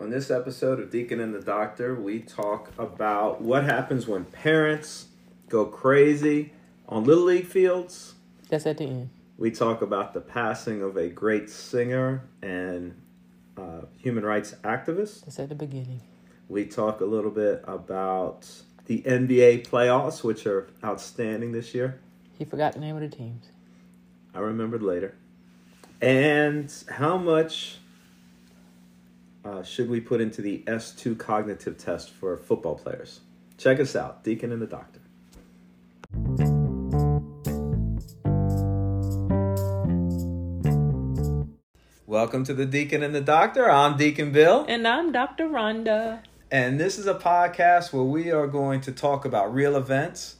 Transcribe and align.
On 0.00 0.10
this 0.10 0.28
episode 0.28 0.80
of 0.80 0.90
Deacon 0.90 1.20
and 1.20 1.32
the 1.32 1.40
Doctor, 1.40 1.94
we 1.94 2.18
talk 2.18 2.72
about 2.78 3.40
what 3.40 3.62
happens 3.62 4.08
when 4.08 4.24
parents 4.24 5.06
go 5.48 5.64
crazy 5.66 6.52
on 6.88 7.04
Little 7.04 7.22
League 7.22 7.46
fields. 7.46 8.14
That's 8.48 8.66
at 8.66 8.78
the 8.78 8.86
end. 8.86 9.10
We 9.38 9.52
talk 9.52 9.82
about 9.82 10.12
the 10.12 10.20
passing 10.20 10.82
of 10.82 10.96
a 10.96 11.08
great 11.08 11.48
singer 11.48 12.24
and 12.42 13.00
uh, 13.56 13.82
human 13.96 14.24
rights 14.24 14.56
activist. 14.64 15.26
That's 15.26 15.38
at 15.38 15.48
the 15.48 15.54
beginning. 15.54 16.00
We 16.48 16.66
talk 16.66 17.00
a 17.00 17.06
little 17.06 17.30
bit 17.30 17.62
about 17.64 18.50
the 18.86 19.00
NBA 19.02 19.68
playoffs, 19.68 20.24
which 20.24 20.44
are 20.44 20.66
outstanding 20.82 21.52
this 21.52 21.72
year. 21.72 22.00
He 22.36 22.44
forgot 22.44 22.72
the 22.72 22.80
name 22.80 22.96
of 22.96 23.02
the 23.02 23.16
teams. 23.16 23.46
I 24.34 24.40
remembered 24.40 24.82
later. 24.82 25.14
And 26.00 26.72
how 26.90 27.16
much 27.16 27.78
uh, 29.44 29.62
should 29.62 29.90
we 29.90 30.00
put 30.00 30.20
into 30.20 30.40
the 30.40 30.62
S2 30.66 31.18
cognitive 31.18 31.76
test 31.76 32.10
for 32.10 32.36
football 32.36 32.76
players? 32.76 33.20
Check 33.58 33.78
us 33.78 33.94
out, 33.94 34.24
Deacon 34.24 34.50
and 34.52 34.60
the 34.60 34.66
Doctor. 34.66 35.00
Welcome 42.06 42.44
to 42.44 42.54
the 42.54 42.64
Deacon 42.64 43.02
and 43.02 43.14
the 43.14 43.20
Doctor. 43.20 43.70
I'm 43.70 43.96
Deacon 43.96 44.32
Bill. 44.32 44.64
And 44.68 44.88
I'm 44.88 45.12
Dr. 45.12 45.46
Rhonda. 45.46 46.22
And 46.50 46.80
this 46.80 46.98
is 46.98 47.06
a 47.06 47.14
podcast 47.14 47.92
where 47.92 48.04
we 48.04 48.30
are 48.30 48.46
going 48.46 48.80
to 48.82 48.92
talk 48.92 49.24
about 49.24 49.52
real 49.52 49.76
events 49.76 50.36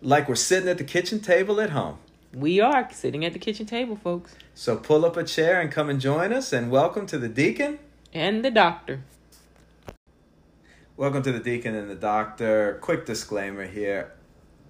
like 0.00 0.28
we're 0.28 0.36
sitting 0.36 0.68
at 0.68 0.78
the 0.78 0.84
kitchen 0.84 1.20
table 1.20 1.60
at 1.60 1.70
home. 1.70 1.98
We 2.32 2.60
are 2.60 2.88
sitting 2.92 3.24
at 3.24 3.32
the 3.32 3.38
kitchen 3.38 3.66
table, 3.66 3.96
folks. 3.96 4.36
So 4.54 4.76
pull 4.76 5.04
up 5.06 5.16
a 5.16 5.24
chair 5.24 5.60
and 5.60 5.72
come 5.72 5.88
and 5.88 6.00
join 6.00 6.32
us. 6.32 6.52
And 6.52 6.70
welcome 6.70 7.06
to 7.06 7.18
the 7.18 7.28
Deacon 7.28 7.78
and 8.12 8.44
the 8.44 8.50
Doctor. 8.50 9.02
Welcome 10.96 11.22
to 11.22 11.32
the 11.32 11.40
Deacon 11.40 11.74
and 11.74 11.88
the 11.88 11.94
Doctor. 11.94 12.78
Quick 12.80 13.06
disclaimer 13.06 13.66
here. 13.66 14.12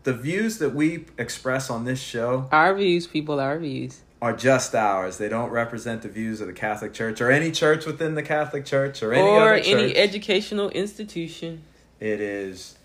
The 0.02 0.12
views 0.12 0.58
that 0.58 0.74
we 0.74 1.06
express 1.18 1.70
on 1.70 1.84
this 1.84 2.00
show, 2.00 2.48
our 2.52 2.74
views, 2.74 3.06
people, 3.06 3.40
our 3.40 3.58
views, 3.58 4.00
are 4.20 4.34
just 4.34 4.74
ours. 4.74 5.18
They 5.18 5.28
don't 5.28 5.50
represent 5.50 6.02
the 6.02 6.08
views 6.08 6.40
of 6.40 6.46
the 6.46 6.52
Catholic 6.52 6.92
Church 6.92 7.20
or 7.20 7.30
any 7.30 7.50
church 7.50 7.86
within 7.86 8.14
the 8.14 8.22
Catholic 8.22 8.64
Church 8.64 9.02
or 9.02 9.12
any 9.12 9.22
or 9.22 9.54
other 9.54 9.58
church. 9.58 9.68
any 9.68 9.96
educational 9.96 10.70
institution. 10.70 11.62
It 12.00 12.20
is 12.20 12.76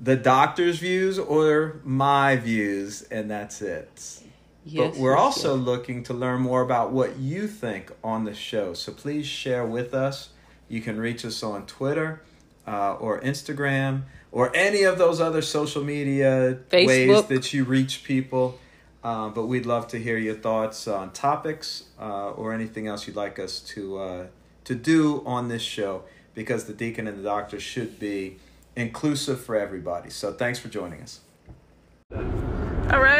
the 0.00 0.16
doctor's 0.16 0.78
views 0.78 1.18
or 1.18 1.80
my 1.84 2.36
views, 2.36 3.02
and 3.02 3.30
that's 3.30 3.62
it. 3.62 4.22
Yes, 4.68 4.94
but 4.94 5.00
we're 5.00 5.16
also 5.16 5.56
yes. 5.56 5.66
looking 5.66 6.02
to 6.04 6.14
learn 6.14 6.42
more 6.42 6.60
about 6.60 6.92
what 6.92 7.18
you 7.18 7.48
think 7.48 7.90
on 8.04 8.24
the 8.24 8.34
show. 8.34 8.74
So 8.74 8.92
please 8.92 9.26
share 9.26 9.64
with 9.64 9.94
us. 9.94 10.30
You 10.68 10.82
can 10.82 11.00
reach 11.00 11.24
us 11.24 11.42
on 11.42 11.64
Twitter 11.66 12.22
uh, 12.66 12.94
or 12.94 13.20
Instagram 13.22 14.02
or 14.30 14.54
any 14.54 14.82
of 14.82 14.98
those 14.98 15.20
other 15.20 15.40
social 15.40 15.82
media 15.82 16.58
Facebook. 16.68 16.86
ways 16.86 17.24
that 17.26 17.54
you 17.54 17.64
reach 17.64 18.04
people. 18.04 18.58
Uh, 19.02 19.28
but 19.28 19.46
we'd 19.46 19.64
love 19.64 19.88
to 19.88 19.98
hear 19.98 20.18
your 20.18 20.34
thoughts 20.34 20.86
on 20.88 21.12
topics 21.12 21.84
uh, 22.00 22.30
or 22.30 22.52
anything 22.52 22.88
else 22.88 23.06
you'd 23.06 23.16
like 23.16 23.38
us 23.38 23.60
to 23.60 23.98
uh, 23.98 24.26
to 24.64 24.74
do 24.74 25.22
on 25.24 25.48
this 25.48 25.62
show 25.62 26.02
because 26.34 26.64
the 26.64 26.74
deacon 26.74 27.06
and 27.06 27.18
the 27.18 27.22
doctor 27.22 27.58
should 27.58 27.98
be 27.98 28.36
inclusive 28.76 29.40
for 29.40 29.56
everybody. 29.56 30.10
So 30.10 30.32
thanks 30.32 30.58
for 30.58 30.68
joining 30.68 31.00
us. 31.00 31.20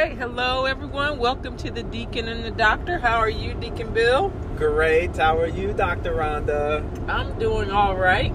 Right, 0.09 0.17
hello 0.17 0.65
everyone. 0.65 1.19
Welcome 1.19 1.59
to 1.59 1.71
the 1.71 1.83
Deacon 1.83 2.29
and 2.29 2.43
the 2.43 2.51
Doctor. 2.51 2.99
How 2.99 3.19
are 3.19 3.29
you, 3.29 3.53
Deacon 3.53 3.93
Bill? 3.93 4.31
Great. 4.57 5.15
How 5.19 5.39
are 5.39 5.47
you, 5.47 5.75
Dr. 5.75 6.15
Rhonda? 6.15 6.83
I'm 7.11 7.39
doing 7.39 7.71
all 7.71 7.95
right. 7.95 8.33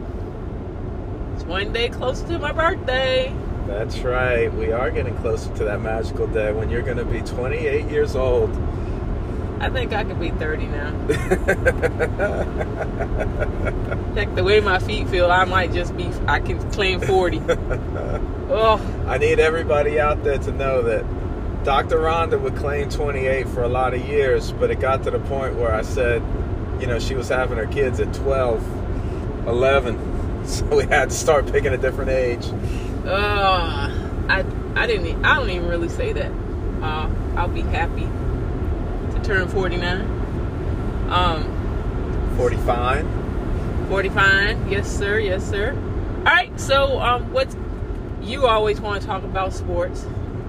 It's 1.33 1.43
one 1.45 1.73
day 1.73 1.89
closer 1.89 2.27
to 2.27 2.38
my 2.38 2.52
birthday. 2.52 3.35
That's 3.65 3.97
right. 4.02 4.53
We 4.53 4.71
are 4.71 4.91
getting 4.91 5.17
closer 5.17 5.52
to 5.55 5.64
that 5.64 5.81
magical 5.81 6.27
day 6.27 6.52
when 6.52 6.70
you're 6.70 6.83
going 6.83 6.98
to 6.98 7.05
be 7.05 7.21
28 7.21 7.89
years 7.89 8.15
old. 8.15 8.52
I 9.59 9.71
think 9.71 9.93
I 9.93 10.03
could 10.03 10.19
be 10.19 10.30
30 10.30 10.67
now. 10.67 10.92
Heck, 14.14 14.36
the 14.36 14.43
way 14.43 14.59
my 14.59 14.77
feet 14.77 15.09
feel, 15.09 15.31
I 15.31 15.45
might 15.45 15.73
just 15.73 15.98
be, 15.98 16.11
I 16.27 16.39
can 16.39 16.59
claim 16.71 17.02
40. 17.02 17.42
oh. 17.49 19.05
I 19.08 19.17
need 19.17 19.39
everybody 19.39 19.99
out 19.99 20.23
there 20.23 20.37
to 20.37 20.52
know 20.52 20.83
that 20.83 21.03
Dr. 21.63 21.97
Rhonda 21.97 22.39
would 22.39 22.55
claim 22.57 22.89
28 22.89 23.47
for 23.47 23.63
a 23.63 23.69
lot 23.69 23.93
of 23.93 24.05
years, 24.07 24.51
but 24.51 24.69
it 24.69 24.81
got 24.81 25.03
to 25.03 25.11
the 25.11 25.19
point 25.19 25.55
where 25.55 25.73
I 25.73 25.81
said, 25.81 26.21
you 26.81 26.87
know, 26.87 26.99
she 26.99 27.15
was 27.15 27.29
having 27.29 27.57
her 27.57 27.67
kids 27.67 27.99
at 27.99 28.13
12, 28.13 29.47
11. 29.47 30.11
So 30.43 30.65
we 30.75 30.83
had 30.83 31.09
to 31.09 31.15
start 31.15 31.49
picking 31.49 31.71
a 31.71 31.77
different 31.77 32.09
age. 32.11 32.45
Uh, 33.05 33.89
I, 34.27 34.43
I 34.75 34.87
didn't, 34.87 35.23
I 35.23 35.35
don't 35.35 35.49
even 35.49 35.69
really 35.69 35.87
say 35.87 36.11
that. 36.11 36.29
Uh, 36.81 37.09
I'll 37.37 37.47
be 37.47 37.61
happy 37.61 38.09
to 39.15 39.21
turn 39.23 39.47
49. 39.47 40.01
Um, 41.09 42.35
45. 42.35 43.07
45. 43.87 44.69
Yes, 44.69 44.97
sir. 44.97 45.17
Yes, 45.17 45.49
sir. 45.49 45.71
All 46.17 46.23
right. 46.23 46.59
So, 46.59 46.99
um, 46.99 47.31
what's 47.31 47.55
you 48.21 48.45
always 48.45 48.81
want 48.81 49.01
to 49.01 49.07
talk 49.07 49.23
about 49.23 49.53
sports? 49.53 50.05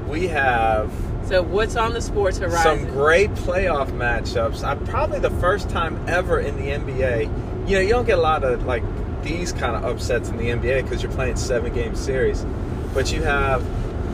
We 0.09 0.29
have. 0.29 0.93
So, 1.27 1.43
what's 1.43 1.77
on 1.77 1.95
the 1.95 2.03
sports 2.03 2.39
horizon? 2.39 2.87
Some 2.87 2.91
great 2.91 3.31
playoff 3.31 3.91
matchups. 3.91 4.63
I 4.63 4.75
probably 4.87 5.21
the 5.21 5.31
first 5.31 5.71
time 5.71 6.03
ever 6.09 6.39
in 6.39 6.57
the 6.57 6.69
NBA. 6.69 7.69
You 7.69 7.77
know, 7.77 7.81
you 7.81 7.89
don't 7.89 8.05
get 8.05 8.19
a 8.19 8.23
lot 8.23 8.45
of 8.45 8.65
like 8.67 8.83
these 9.23 9.53
kind 9.53 9.75
of 9.75 9.85
upsets 9.85 10.29
in 10.29 10.37
the 10.37 10.49
NBA 10.51 10.83
because 10.83 11.03
you're 11.03 11.13
playing 11.13 11.37
seven 11.37 11.73
game 11.73 11.97
series, 11.97 12.45
but 12.93 13.11
you 13.11 13.23
have 13.23 13.63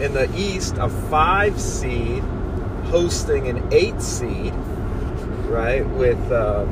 in 0.00 0.14
the 0.14 0.30
East 0.36 0.76
a 0.78 0.88
five 0.88 1.60
seed 1.60 2.22
hosting 2.84 3.48
an 3.48 3.68
eight 3.72 4.00
seed, 4.00 4.54
right? 5.46 5.86
With 5.90 6.30
uh, 6.30 6.64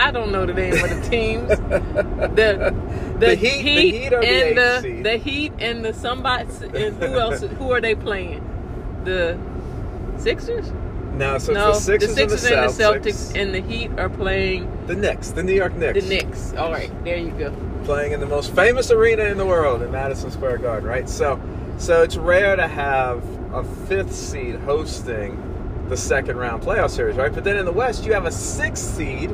I 0.00 0.10
don't 0.10 0.32
know 0.32 0.46
the 0.46 0.54
name 0.54 0.72
of 0.72 0.90
the 0.90 1.08
teams. 1.10 1.48
the, 1.48 1.56
the, 2.34 2.74
the 3.18 3.34
heat, 3.34 3.60
heat, 3.60 3.90
the 3.90 3.98
heat 3.98 4.12
and 4.12 4.58
the, 4.58 4.80
the, 4.82 5.02
the 5.02 5.16
heat 5.18 5.52
and 5.58 5.84
the 5.84 5.92
somebody 5.92 6.48
and 6.74 6.96
who 6.96 7.18
else? 7.18 7.42
who 7.42 7.70
are 7.70 7.80
they 7.80 7.94
playing? 7.94 8.42
The 9.04 9.38
Sixers. 10.16 10.72
No, 11.12 11.38
so 11.38 11.52
no, 11.52 11.72
the 11.72 11.74
Sixers, 11.74 12.14
the 12.14 12.14
Sixers 12.14 12.44
and, 12.44 12.52
the, 12.52 12.62
and 12.62 12.72
the 13.04 13.10
Celtics 13.10 13.36
and 13.36 13.54
the 13.54 13.60
Heat 13.60 13.90
are 13.98 14.08
playing 14.08 14.86
the 14.86 14.94
Knicks, 14.94 15.32
the 15.32 15.42
New 15.42 15.54
York 15.54 15.74
Knicks. 15.74 16.02
The 16.02 16.08
Knicks. 16.08 16.54
All 16.54 16.72
right, 16.72 16.92
there 17.04 17.18
you 17.18 17.32
go. 17.32 17.54
Playing 17.84 18.12
in 18.12 18.20
the 18.20 18.26
most 18.26 18.54
famous 18.54 18.90
arena 18.90 19.24
in 19.24 19.36
the 19.36 19.46
world, 19.46 19.82
in 19.82 19.90
Madison 19.90 20.30
Square 20.30 20.58
Garden, 20.58 20.88
right? 20.88 21.08
So 21.08 21.40
so 21.78 22.02
it's 22.02 22.16
rare 22.16 22.56
to 22.56 22.68
have 22.68 23.22
a 23.52 23.64
fifth 23.86 24.14
seed 24.14 24.56
hosting 24.56 25.86
the 25.88 25.96
second 25.96 26.36
round 26.36 26.62
playoff 26.62 26.90
series, 26.90 27.16
right? 27.16 27.34
But 27.34 27.44
then 27.44 27.56
in 27.56 27.64
the 27.64 27.72
West, 27.72 28.04
you 28.04 28.12
have 28.12 28.26
a 28.26 28.30
sixth 28.30 28.84
seed, 28.96 29.30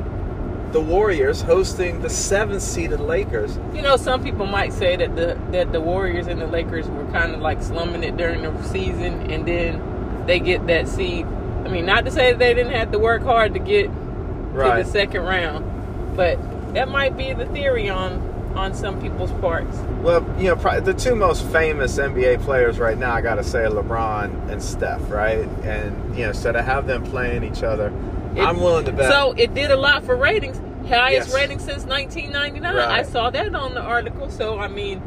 the 0.71 0.81
Warriors, 0.81 1.41
hosting 1.41 2.01
the 2.01 2.09
seventh 2.09 2.61
seeded 2.61 2.99
Lakers. 2.99 3.57
You 3.73 3.81
know, 3.81 3.97
some 3.97 4.23
people 4.23 4.45
might 4.45 4.73
say 4.73 4.95
that 4.95 5.15
the 5.15 5.39
that 5.51 5.71
the 5.71 5.81
Warriors 5.81 6.27
and 6.27 6.41
the 6.41 6.47
Lakers 6.47 6.87
were 6.87 7.05
kind 7.11 7.33
of 7.33 7.41
like 7.41 7.61
slumming 7.63 8.03
it 8.03 8.17
during 8.17 8.41
the 8.41 8.63
season, 8.63 9.31
and 9.31 9.47
then 9.47 10.25
they 10.25 10.39
get 10.39 10.67
that 10.67 10.87
seed. 10.87 11.25
I 11.25 11.69
mean, 11.69 11.85
not 11.85 12.05
to 12.05 12.11
say 12.11 12.31
that 12.31 12.39
they 12.39 12.53
didn't 12.53 12.73
have 12.73 12.91
to 12.91 12.99
work 12.99 13.23
hard 13.23 13.53
to 13.53 13.59
get 13.59 13.89
right. 13.89 14.77
to 14.77 14.83
the 14.83 14.89
second 14.89 15.23
round, 15.23 16.15
but 16.15 16.37
that 16.73 16.89
might 16.89 17.17
be 17.17 17.33
the 17.33 17.45
theory 17.47 17.89
on 17.89 18.21
on 18.55 18.73
some 18.73 18.99
people's 18.99 19.31
parts. 19.33 19.77
Well, 20.01 20.25
you 20.37 20.53
know, 20.53 20.79
the 20.79 20.93
two 20.93 21.15
most 21.15 21.45
famous 21.47 21.97
NBA 21.97 22.41
players 22.41 22.79
right 22.79 22.97
now, 22.97 23.13
I 23.13 23.21
got 23.21 23.35
to 23.35 23.43
say, 23.43 23.59
LeBron 23.59 24.49
and 24.49 24.61
Steph, 24.61 25.09
right? 25.11 25.47
And 25.63 26.17
you 26.17 26.25
know, 26.25 26.31
so 26.31 26.51
to 26.51 26.61
have 26.61 26.87
them 26.87 27.03
playing 27.03 27.43
each 27.43 27.63
other, 27.63 27.93
it, 28.37 28.43
I'm 28.43 28.59
willing 28.59 28.85
to 28.85 28.91
bet. 28.91 29.09
So 29.11 29.33
it 29.37 29.53
did 29.53 29.71
a 29.71 29.77
lot 29.77 30.03
for 30.03 30.15
ratings. 30.15 30.59
Highest 30.87 31.29
yes. 31.29 31.35
rating 31.35 31.59
since 31.59 31.83
1999. 31.83 32.75
Right. 32.75 32.99
I 32.99 33.03
saw 33.03 33.29
that 33.29 33.53
on 33.53 33.73
the 33.73 33.81
article. 33.81 34.29
So 34.29 34.59
I 34.59 34.67
mean, 34.67 35.01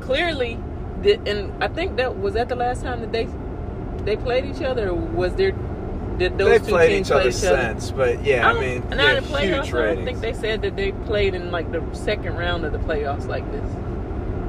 clearly, 0.00 0.58
the, 1.02 1.20
and 1.26 1.62
I 1.62 1.68
think 1.68 1.96
that 1.96 2.18
was 2.18 2.34
that 2.34 2.48
the 2.48 2.56
last 2.56 2.82
time 2.82 3.00
that 3.00 3.12
they 3.12 3.28
they 4.04 4.16
played 4.16 4.44
each 4.46 4.62
other. 4.62 4.94
was 4.94 5.34
there 5.34 5.52
did 6.18 6.38
those 6.38 6.48
they 6.48 6.58
two 6.58 6.72
played 6.72 6.88
teams 6.88 7.08
each 7.08 7.12
other 7.12 7.28
each 7.28 7.44
other 7.44 7.72
since, 7.72 7.90
but 7.90 8.24
yeah, 8.24 8.48
I, 8.48 8.52
I 8.52 8.60
mean, 8.60 8.82
and 8.90 9.00
yeah, 9.00 9.20
playoffs, 9.20 9.66
huge 9.66 9.74
I 9.74 9.94
don't 9.94 10.04
think 10.04 10.20
they 10.20 10.32
said 10.32 10.62
that 10.62 10.76
they 10.76 10.92
played 10.92 11.34
in 11.34 11.50
like 11.50 11.70
the 11.72 11.84
second 11.92 12.36
round 12.36 12.64
of 12.64 12.72
the 12.72 12.78
playoffs 12.78 13.26
like 13.26 13.50
this. 13.52 13.70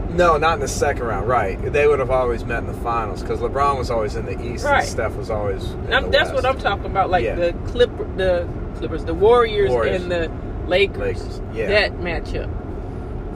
No, 0.09 0.37
not 0.37 0.55
in 0.55 0.59
the 0.59 0.67
second 0.67 1.03
round. 1.03 1.27
Right, 1.27 1.61
they 1.71 1.87
would 1.87 1.99
have 1.99 2.11
always 2.11 2.45
met 2.45 2.59
in 2.59 2.67
the 2.67 2.81
finals 2.81 3.21
because 3.21 3.39
LeBron 3.39 3.77
was 3.77 3.91
always 3.91 4.15
in 4.15 4.25
the 4.25 4.41
East 4.41 4.65
right. 4.65 4.79
and 4.79 4.87
Steph 4.87 5.15
was 5.15 5.29
always. 5.29 5.75
that's 5.87 6.11
West. 6.11 6.33
what 6.33 6.45
I'm 6.45 6.59
talking 6.59 6.85
about. 6.85 7.09
Like 7.09 7.23
yeah. 7.23 7.35
the 7.35 7.53
Clip, 7.67 7.89
the 8.17 8.47
Clippers, 8.77 9.05
the 9.05 9.13
Warriors, 9.13 9.69
Warriors. 9.69 10.01
and 10.01 10.11
the 10.11 10.31
Lakers. 10.67 10.97
Lakers. 10.97 11.41
Yeah, 11.53 11.67
that 11.67 11.93
matchup. 11.99 12.49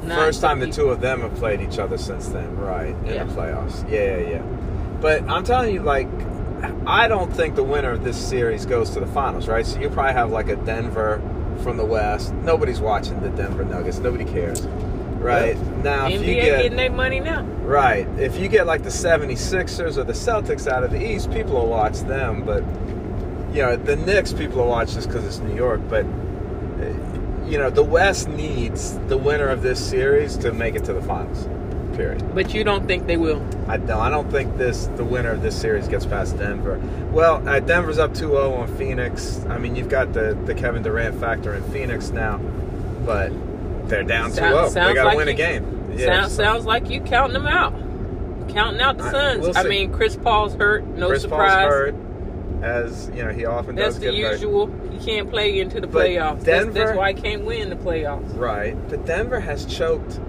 Not 0.03 0.18
First 0.18 0.41
time 0.41 0.59
the 0.59 0.68
two 0.68 0.89
of 0.89 1.01
them 1.01 1.21
have 1.21 1.35
played 1.35 1.62
each 1.62 1.77
other 1.77 1.97
since 1.97 2.29
then, 2.29 2.57
right? 2.57 2.88
In 2.88 3.06
yeah. 3.06 3.23
the 3.23 3.33
playoffs. 3.33 3.89
Yeah, 3.89 4.18
yeah, 4.18 4.29
yeah. 4.29 4.41
But 5.00 5.23
I'm 5.29 5.44
telling 5.44 5.73
you, 5.73 5.81
like 5.81 6.07
I 6.85 7.07
don't 7.07 7.31
think 7.31 7.56
the 7.56 7.63
winner 7.63 7.91
of 7.91 8.03
this 8.03 8.18
series 8.18 8.65
goes 8.65 8.91
to 8.91 9.00
the 9.00 9.07
finals, 9.07 9.47
right? 9.47 9.65
So 9.65 9.79
you 9.79 9.89
probably 9.89 10.13
have 10.13 10.31
like 10.31 10.50
a 10.50 10.56
Denver 10.56 11.21
from 11.63 11.77
the 11.77 11.85
West. 11.85 12.33
Nobody's 12.33 12.79
watching 12.79 13.19
the 13.21 13.29
Denver 13.29 13.63
Nuggets. 13.63 14.00
Nobody 14.00 14.25
cares. 14.25 14.65
Right. 15.21 15.56
Yep. 15.56 15.65
Now 15.83 16.07
if 16.07 16.21
NBA 16.21 16.27
you 16.27 16.35
get 16.35 16.62
getting 16.62 16.77
their 16.77 16.91
money 16.91 17.19
now. 17.19 17.44
Right. 17.44 18.07
If 18.19 18.38
you 18.38 18.47
get 18.47 18.65
like 18.65 18.83
the 18.83 18.89
76ers 18.89 19.97
or 19.97 20.03
the 20.03 20.13
Celtics 20.13 20.68
out 20.68 20.83
of 20.83 20.91
the 20.91 21.03
East, 21.03 21.31
people 21.31 21.53
will 21.53 21.68
watch 21.68 22.00
them, 22.01 22.44
but 22.44 22.63
you 23.56 23.62
know, 23.62 23.75
the 23.75 23.95
Knicks 23.95 24.33
people 24.33 24.57
will 24.57 24.69
watch 24.69 24.94
just 24.94 25.09
cuz 25.09 25.23
it's 25.23 25.39
New 25.39 25.56
York, 25.56 25.81
but 25.89 26.06
you 27.51 27.57
know, 27.57 27.69
the 27.69 27.83
West 27.83 28.29
needs 28.29 28.97
the 29.07 29.18
winner 29.18 29.50
of 29.50 29.62
this 29.62 29.77
series 29.77 30.38
to 30.38 30.53
make 30.53 30.75
it 30.75 30.85
to 30.85 30.94
the 30.94 31.01
finals. 31.01 31.47
Period. 31.97 32.33
But 32.33 32.53
you 32.53 32.63
don't 32.63 32.88
think 32.88 33.07
they 33.07 33.18
will? 33.18 33.45
I 33.68 33.75
don't. 33.75 34.00
I 34.00 34.09
don't 34.09 34.31
think 34.31 34.57
this 34.57 34.88
the 34.95 35.03
winner 35.03 35.31
of 35.31 35.41
this 35.41 35.59
series 35.59 35.89
gets 35.89 36.06
past 36.06 36.38
Denver. 36.38 36.79
Well, 37.12 37.45
uh, 37.47 37.59
Denver's 37.59 38.00
up 38.00 38.13
2-0 38.13 38.57
on 38.57 38.77
Phoenix. 38.77 39.45
I 39.50 39.57
mean, 39.57 39.75
you've 39.75 39.89
got 39.89 40.13
the 40.13 40.38
the 40.45 40.56
Kevin 40.56 40.83
Durant 40.83 41.19
factor 41.19 41.53
in 41.53 41.63
Phoenix 41.71 42.12
now, 42.12 42.38
but 43.06 43.33
they're 43.91 44.03
down 44.03 44.31
2-0. 44.31 44.73
They 44.73 44.93
got 44.93 44.93
to 44.93 45.03
like 45.03 45.17
win 45.17 45.27
you, 45.27 45.33
a 45.33 45.38
game. 45.38 45.93
Yeah, 45.95 46.21
sounds, 46.21 46.35
so. 46.35 46.43
sounds 46.43 46.65
like 46.65 46.89
you 46.89 47.01
counting 47.01 47.33
them 47.33 47.47
out. 47.47 47.73
Counting 48.49 48.81
out 48.81 48.97
the 48.97 49.11
Suns. 49.11 49.45
I, 49.45 49.49
we'll 49.49 49.57
I 49.57 49.63
mean, 49.63 49.93
Chris 49.93 50.15
Paul's 50.15 50.55
hurt. 50.55 50.85
No 50.85 51.09
Chris 51.09 51.21
surprise. 51.21 51.51
Paul's 51.51 51.73
hurt 51.73 51.95
as 52.63 53.09
you 53.13 53.23
know 53.23 53.31
he 53.31 53.45
often 53.45 53.75
that's 53.75 53.95
does. 53.95 54.03
That's 54.03 54.15
the 54.15 54.17
usual. 54.17 54.67
Hurt. 54.67 54.93
He 54.93 55.05
can't 55.05 55.29
play 55.29 55.59
into 55.59 55.81
the 55.81 55.88
but 55.88 56.07
playoffs. 56.07 56.43
Denver, 56.43 56.73
that's, 56.73 56.89
that's, 56.89 56.97
why 56.97 57.13
he 57.13 57.21
can't 57.21 57.45
win 57.45 57.69
the 57.69 57.75
playoffs. 57.75 58.38
Right, 58.38 58.75
but 58.89 59.05
Denver 59.05 59.39
has 59.39 59.65
choked 59.65 60.19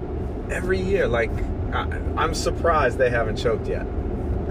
every 0.50 0.80
year. 0.80 1.08
Like 1.08 1.30
I, 1.72 1.86
am 2.16 2.34
surprised 2.34 2.98
they 2.98 3.10
haven't 3.10 3.36
choked 3.36 3.68
yet. 3.68 3.86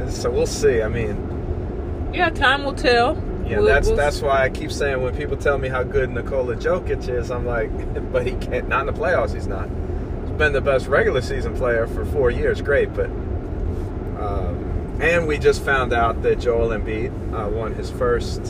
So 0.09 0.31
we'll 0.31 0.47
see. 0.47 0.81
I 0.81 0.87
mean, 0.87 2.11
yeah, 2.13 2.29
time 2.29 2.63
will 2.63 2.75
tell. 2.75 3.15
Yeah, 3.51 3.57
we'll, 3.57 3.68
that's 3.68 3.88
we'll 3.88 3.98
that's 3.98 4.21
why 4.21 4.44
I 4.44 4.50
keep 4.50 4.71
saying 4.71 5.01
when 5.01 5.15
people 5.15 5.36
tell 5.36 5.57
me 5.57 5.68
how 5.68 5.83
good 5.83 6.09
Nikola 6.09 6.56
Jokic 6.56 7.09
is, 7.09 7.30
I'm 7.30 7.45
like, 7.45 7.69
but 8.12 8.25
he 8.25 8.33
can't. 8.36 8.69
Not 8.69 8.88
in 8.88 8.94
the 8.94 9.00
playoffs, 9.00 9.33
he's 9.33 9.48
not. 9.48 9.68
He's 9.68 10.38
been 10.38 10.53
the 10.53 10.62
best 10.62 10.88
regular 10.88 11.21
season 11.21 11.56
player 11.56 11.86
for 11.88 12.06
four 12.06 12.31
years. 12.31 12.62
Great, 12.62 12.94
but. 12.94 13.07
Um, 13.07 14.98
and 15.01 15.27
we 15.27 15.38
just 15.38 15.63
found 15.63 15.94
out 15.94 16.21
that 16.21 16.39
Joel 16.39 16.69
Embiid 16.69 17.33
uh, 17.33 17.50
won 17.50 17.74
his 17.74 17.89
first 17.89 18.42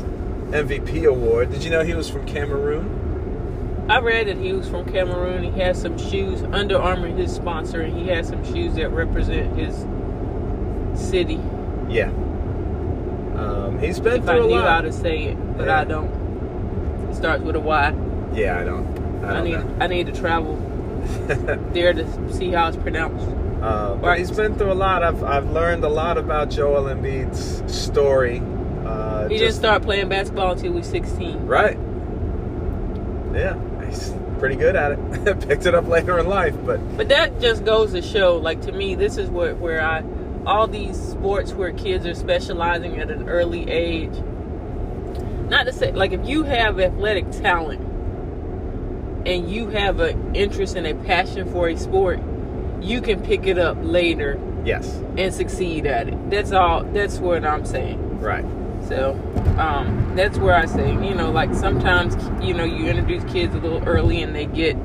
MVP 0.51 1.07
award. 1.07 1.51
Did 1.51 1.63
you 1.63 1.71
know 1.71 1.83
he 1.83 1.93
was 1.93 2.09
from 2.09 2.25
Cameroon? 2.27 3.87
I 3.89 3.99
read 3.99 4.27
that 4.27 4.37
he 4.37 4.53
was 4.53 4.69
from 4.69 4.85
Cameroon. 4.91 5.43
He 5.43 5.59
has 5.61 5.81
some 5.81 5.97
shoes. 5.97 6.43
Under 6.43 6.77
Armour, 6.77 7.07
his 7.07 7.33
sponsor, 7.33 7.81
and 7.81 7.97
he 7.97 8.07
has 8.09 8.27
some 8.27 8.43
shoes 8.45 8.75
that 8.75 8.89
represent 8.89 9.57
his 9.57 9.75
city. 11.09 11.39
Yeah. 11.89 12.11
Um, 13.41 13.79
he's 13.79 13.99
been 13.99 14.17
if 14.17 14.25
through 14.25 14.33
I 14.33 14.37
a 14.37 14.47
knew 14.47 14.55
lot. 14.55 14.67
how 14.67 14.81
to 14.81 14.91
say 14.91 15.23
it, 15.23 15.57
but 15.57 15.65
yeah. 15.65 15.81
I 15.81 15.83
don't. 15.83 17.09
It 17.09 17.15
starts 17.15 17.43
with 17.43 17.55
a 17.55 17.59
Y. 17.59 17.95
Yeah, 18.33 18.59
I 18.59 18.63
don't. 18.63 18.87
I, 18.87 19.21
don't 19.21 19.25
I 19.25 19.43
need. 19.43 19.53
Know. 19.53 19.77
I 19.79 19.87
need 19.87 20.05
to 20.07 20.13
travel 20.13 20.55
there 21.73 21.93
to 21.93 22.33
see 22.33 22.51
how 22.51 22.67
it's 22.67 22.77
pronounced. 22.77 23.27
Uh, 23.61 23.95
but 23.95 24.17
he's 24.17 24.31
been 24.31 24.55
through 24.55 24.71
a 24.71 24.73
lot. 24.73 25.03
I've 25.03 25.23
I've 25.23 25.49
learned 25.49 25.83
a 25.83 25.89
lot 25.89 26.17
about 26.17 26.49
Joel 26.49 26.83
Embiid's 26.83 27.73
story. 27.73 28.41
Uh, 28.85 29.27
he 29.27 29.35
just, 29.37 29.41
didn't 29.41 29.55
start 29.55 29.83
playing 29.83 30.09
basketball 30.09 30.51
until 30.51 30.71
he 30.71 30.77
was 30.77 30.87
16. 30.87 31.45
Right. 31.45 31.77
Yeah, 33.33 33.85
he's 33.85 34.13
pretty 34.39 34.55
good 34.55 34.75
at 34.75 34.93
it. 34.93 35.39
Picked 35.47 35.65
it 35.65 35.75
up 35.75 35.87
later 35.87 36.19
in 36.19 36.27
life, 36.27 36.55
but 36.65 36.79
but 36.97 37.09
that 37.09 37.39
just 37.39 37.63
goes 37.63 37.93
to 37.93 38.01
show. 38.01 38.37
Like 38.37 38.61
to 38.63 38.71
me, 38.71 38.95
this 38.95 39.17
is 39.17 39.29
where 39.29 39.55
where 39.55 39.81
I 39.81 40.03
all 40.45 40.67
these 40.67 40.99
sports 40.99 41.53
where 41.53 41.71
kids 41.71 42.05
are 42.05 42.15
specializing 42.15 42.97
at 42.99 43.11
an 43.11 43.29
early 43.29 43.69
age. 43.69 44.13
Not 45.49 45.65
to 45.65 45.73
say 45.73 45.91
like 45.91 46.11
if 46.11 46.27
you 46.27 46.43
have 46.43 46.79
athletic 46.79 47.29
talent 47.31 47.81
and 49.25 49.51
you 49.51 49.67
have 49.67 49.99
an 49.99 50.35
interest 50.35 50.75
and 50.75 50.87
a 50.87 50.95
passion 50.95 51.51
for 51.51 51.69
a 51.69 51.77
sport 51.77 52.19
you 52.81 53.01
can 53.01 53.21
pick 53.21 53.45
it 53.45 53.57
up 53.57 53.77
later. 53.81 54.39
Yes. 54.65 55.01
And 55.17 55.33
succeed 55.33 55.85
at 55.85 56.07
it. 56.07 56.29
That's 56.29 56.51
all. 56.51 56.83
That's 56.83 57.17
what 57.19 57.45
I'm 57.45 57.65
saying. 57.65 58.19
Right. 58.19 58.45
So, 58.87 59.13
um, 59.57 60.13
that's 60.15 60.37
where 60.37 60.55
I 60.55 60.65
say, 60.65 60.91
you 60.91 61.13
know, 61.13 61.31
like 61.31 61.53
sometimes, 61.53 62.15
you 62.43 62.53
know, 62.53 62.63
you 62.63 62.87
introduce 62.87 63.23
kids 63.31 63.53
a 63.55 63.59
little 63.59 63.83
early 63.87 64.21
and 64.21 64.35
they 64.35 64.45
get 64.45 64.75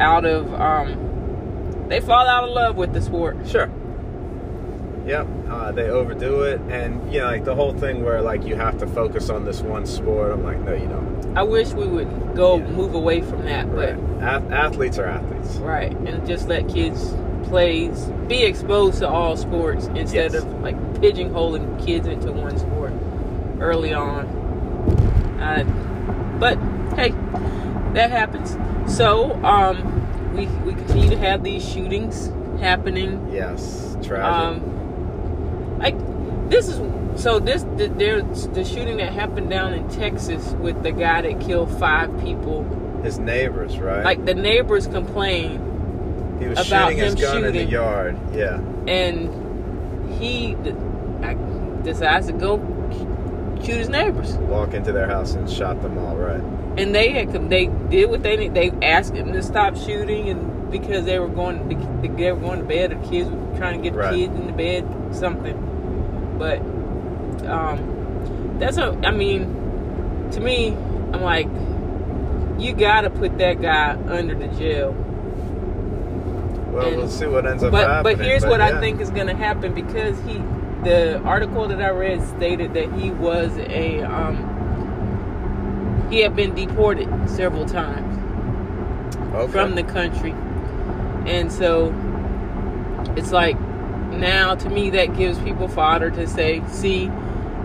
out 0.00 0.24
of, 0.24 0.52
um, 0.54 1.88
they 1.88 2.00
fall 2.00 2.26
out 2.26 2.44
of 2.44 2.50
love 2.50 2.76
with 2.76 2.92
the 2.92 3.00
sport. 3.00 3.36
Sure. 3.48 3.70
Yep, 5.08 5.26
uh, 5.48 5.72
they 5.72 5.88
overdo 5.88 6.42
it, 6.42 6.60
and 6.68 7.10
you 7.10 7.20
know, 7.20 7.28
like 7.28 7.44
the 7.46 7.54
whole 7.54 7.72
thing 7.72 8.04
where 8.04 8.20
like 8.20 8.44
you 8.44 8.56
have 8.56 8.78
to 8.80 8.86
focus 8.86 9.30
on 9.30 9.46
this 9.46 9.62
one 9.62 9.86
sport. 9.86 10.32
I'm 10.32 10.44
like, 10.44 10.60
no, 10.60 10.74
you 10.74 10.86
don't. 10.86 11.34
I 11.34 11.42
wish 11.42 11.72
we 11.72 11.86
would 11.86 12.36
go 12.36 12.58
yeah. 12.58 12.66
move 12.68 12.94
away 12.94 13.22
from 13.22 13.46
that, 13.46 13.74
but 13.74 13.96
right. 13.96 14.52
athletes 14.52 14.98
are 14.98 15.06
athletes, 15.06 15.56
right? 15.56 15.96
And 15.96 16.26
just 16.26 16.46
let 16.46 16.68
kids 16.68 17.14
plays, 17.44 18.04
be 18.26 18.44
exposed 18.44 18.98
to 18.98 19.08
all 19.08 19.34
sports 19.38 19.86
instead 19.86 20.34
yes. 20.34 20.42
of 20.42 20.60
like 20.60 20.76
pigeonholing 20.96 21.82
kids 21.82 22.06
into 22.06 22.30
one 22.30 22.58
sport 22.58 22.92
early 23.60 23.94
on. 23.94 24.26
Uh, 25.40 25.64
but 26.38 26.58
hey, 26.98 27.12
that 27.94 28.10
happens. 28.10 28.58
So 28.94 29.32
um, 29.42 30.34
we 30.36 30.46
we 30.66 30.74
continue 30.74 31.08
to 31.08 31.16
have 31.16 31.42
these 31.42 31.66
shootings 31.66 32.30
happening. 32.60 33.26
Yes, 33.32 33.96
tragic. 34.02 34.62
Um, 34.62 34.77
like 35.78 35.96
this 36.50 36.68
is 36.68 36.80
so 37.20 37.38
this 37.38 37.62
the, 37.76 37.92
there's 37.96 38.48
the 38.48 38.64
shooting 38.64 38.98
that 38.98 39.12
happened 39.12 39.50
down 39.50 39.74
in 39.74 39.88
Texas 39.88 40.52
with 40.52 40.82
the 40.82 40.92
guy 40.92 41.22
that 41.22 41.40
killed 41.40 41.70
five 41.78 42.08
people. 42.22 42.64
His 43.02 43.18
neighbors, 43.18 43.78
right? 43.78 44.04
Like 44.04 44.24
the 44.24 44.34
neighbors 44.34 44.86
complained 44.86 45.68
he 46.40 46.48
was 46.48 46.66
about 46.66 46.90
shooting 46.90 47.04
his 47.04 47.14
gun 47.14 47.42
shooting. 47.42 47.60
in 47.60 47.66
the 47.66 47.72
yard. 47.72 48.16
Yeah. 48.32 48.60
And 48.86 50.12
he 50.20 50.56
decides 51.82 52.26
to 52.28 52.32
go 52.32 52.58
shoot 53.64 53.76
his 53.76 53.88
neighbors. 53.88 54.34
Walk 54.34 54.74
into 54.74 54.92
their 54.92 55.06
house 55.06 55.34
and 55.34 55.50
shot 55.50 55.82
them 55.82 55.98
all. 55.98 56.16
Right. 56.16 56.40
And 56.78 56.94
they 56.94 57.10
had 57.10 57.50
they 57.50 57.66
did 57.66 58.10
what 58.10 58.22
they 58.22 58.36
need. 58.36 58.54
They 58.54 58.70
asked 58.82 59.14
him 59.14 59.32
to 59.32 59.42
stop 59.42 59.76
shooting, 59.76 60.28
and 60.28 60.70
because 60.70 61.04
they 61.04 61.18
were 61.18 61.28
going 61.28 61.68
to, 61.68 62.08
they 62.16 62.30
were 62.30 62.38
going 62.38 62.60
to 62.60 62.64
bed, 62.64 62.90
the 62.90 63.08
kids 63.08 63.28
were 63.28 63.56
trying 63.56 63.82
to 63.82 63.90
get 63.90 63.96
right. 63.96 64.12
the 64.12 64.16
kids 64.16 64.34
into 64.36 64.52
bed, 64.52 64.86
something. 65.12 65.67
But 66.38 66.60
um, 67.46 68.56
that's 68.58 68.78
a. 68.78 68.98
I 69.04 69.10
mean, 69.10 70.30
to 70.32 70.40
me, 70.40 70.68
I'm 71.12 71.22
like, 71.22 71.48
you 72.60 72.74
got 72.74 73.02
to 73.02 73.10
put 73.10 73.38
that 73.38 73.60
guy 73.60 73.96
under 74.08 74.34
the 74.34 74.48
jail 74.58 74.94
well, 76.78 76.86
and, 76.86 76.96
we'll 76.96 77.08
see 77.08 77.26
what 77.26 77.46
ends 77.46 77.62
up 77.62 77.72
but, 77.72 77.88
happening. 77.88 78.16
But 78.16 78.24
here's 78.24 78.42
but 78.42 78.50
what 78.50 78.60
yeah. 78.60 78.76
I 78.76 78.80
think 78.80 79.00
is 79.00 79.10
to 79.10 79.34
happen 79.34 79.74
because 79.74 80.18
he, 80.20 80.38
the 80.84 81.18
article 81.20 81.66
that 81.68 81.80
I 81.80 81.90
read 81.90 82.22
stated 82.36 82.74
that 82.74 82.92
he 82.92 83.10
was 83.10 83.56
a, 83.58 84.02
um, 84.02 84.36
he 86.10 86.20
had 86.20 86.36
been 86.36 86.54
deported 86.54 87.08
several 87.28 87.66
times 87.66 88.16
okay. 89.34 89.50
from 89.52 89.74
the 89.74 89.82
country, 89.82 90.32
and 91.26 91.52
so 91.52 91.94
it's 93.16 93.32
like 93.32 93.56
now 94.18 94.54
to 94.54 94.68
me 94.68 94.90
that 94.90 95.16
gives 95.16 95.38
people 95.40 95.68
fodder 95.68 96.10
to 96.10 96.26
say, 96.26 96.62
see, 96.68 97.10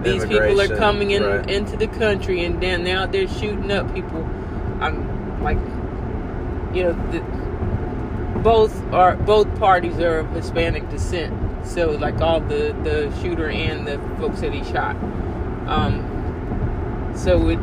these 0.01 0.25
people 0.25 0.59
are 0.59 0.75
coming 0.77 1.11
in 1.11 1.23
right. 1.23 1.49
into 1.49 1.77
the 1.77 1.87
country, 1.87 2.43
and 2.43 2.61
then 2.61 2.83
now 2.83 3.05
they're 3.05 3.27
shooting 3.27 3.71
up 3.71 3.93
people. 3.93 4.23
I'm 4.81 5.41
like, 5.41 5.57
you 6.75 6.83
know. 6.83 7.11
The, 7.11 7.43
both 8.43 8.83
are 8.91 9.15
both 9.15 9.57
parties 9.57 9.97
are 9.99 10.19
of 10.19 10.29
Hispanic 10.31 10.89
descent. 10.89 11.33
So 11.65 11.91
like 11.91 12.19
all 12.21 12.41
the 12.41 12.75
the 12.83 13.17
shooter 13.21 13.49
and 13.49 13.87
the 13.87 13.97
folks 14.19 14.41
that 14.41 14.53
he 14.53 14.63
shot. 14.65 14.97
Um, 15.67 17.13
so 17.15 17.49
it, 17.49 17.59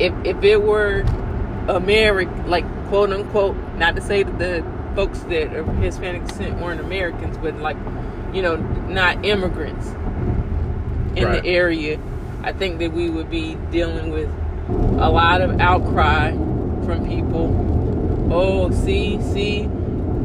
if 0.00 0.14
if 0.24 0.42
it 0.42 0.62
were 0.62 1.00
American, 1.68 2.48
like 2.48 2.64
quote 2.88 3.12
unquote, 3.12 3.56
not 3.76 3.94
to 3.96 4.02
say 4.02 4.22
that 4.22 4.38
the 4.38 4.64
folks 4.94 5.20
that 5.20 5.54
are 5.54 5.64
Hispanic 5.74 6.26
descent 6.26 6.58
weren't 6.58 6.80
Americans, 6.80 7.36
but 7.36 7.56
like 7.58 7.76
you 8.32 8.42
know, 8.42 8.56
not 8.56 9.24
immigrants 9.24 9.86
in 11.16 11.24
right. 11.24 11.42
the 11.42 11.48
area, 11.48 11.98
I 12.42 12.52
think 12.52 12.78
that 12.78 12.92
we 12.92 13.10
would 13.10 13.30
be 13.30 13.56
dealing 13.70 14.10
with 14.10 14.30
a 14.68 15.10
lot 15.10 15.40
of 15.40 15.60
outcry 15.60 16.32
from 16.84 17.06
people. 17.08 18.28
Oh, 18.30 18.70
see, 18.70 19.20
see, 19.22 19.62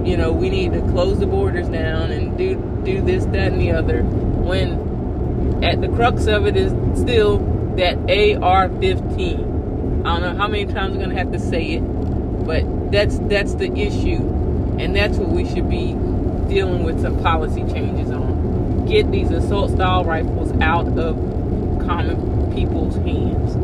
you 0.03 0.17
know, 0.17 0.31
we 0.31 0.49
need 0.49 0.73
to 0.73 0.81
close 0.91 1.19
the 1.19 1.25
borders 1.25 1.69
down 1.69 2.11
and 2.11 2.37
do 2.37 2.55
do 2.83 3.01
this, 3.01 3.25
that, 3.25 3.53
and 3.53 3.61
the 3.61 3.71
other. 3.71 4.03
When 4.03 5.63
at 5.63 5.81
the 5.81 5.87
crux 5.87 6.27
of 6.27 6.45
it 6.45 6.57
is 6.57 6.71
still 6.99 7.39
that 7.77 7.97
AR-15. 7.97 10.03
I 10.05 10.19
don't 10.19 10.21
know 10.21 10.35
how 10.35 10.47
many 10.47 10.65
times 10.65 10.95
I'm 10.95 10.99
gonna 10.99 11.15
have 11.15 11.31
to 11.31 11.39
say 11.39 11.73
it, 11.73 11.81
but 12.45 12.91
that's 12.91 13.19
that's 13.19 13.55
the 13.55 13.71
issue, 13.71 14.17
and 14.77 14.95
that's 14.95 15.17
what 15.17 15.29
we 15.29 15.47
should 15.47 15.69
be 15.69 15.95
dealing 16.53 16.83
with 16.83 17.01
some 17.01 17.19
policy 17.23 17.61
changes 17.73 18.11
on. 18.11 18.85
Get 18.85 19.11
these 19.11 19.31
assault 19.31 19.71
style 19.71 20.05
rifles 20.05 20.51
out 20.61 20.87
of 20.99 21.15
common 21.87 22.53
people's 22.53 22.95
hands. 22.97 23.55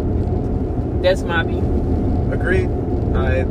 That's 1.03 1.21
my 1.21 1.43
view. 1.43 1.59
Agreed. 2.31 2.69
I 3.15 3.41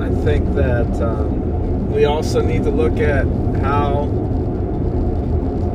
I 0.00 0.10
think 0.24 0.52
that 0.54 1.00
um, 1.00 1.92
we 1.92 2.04
also 2.06 2.40
need 2.40 2.64
to 2.64 2.70
look 2.70 2.98
at 2.98 3.24
how 3.62 4.04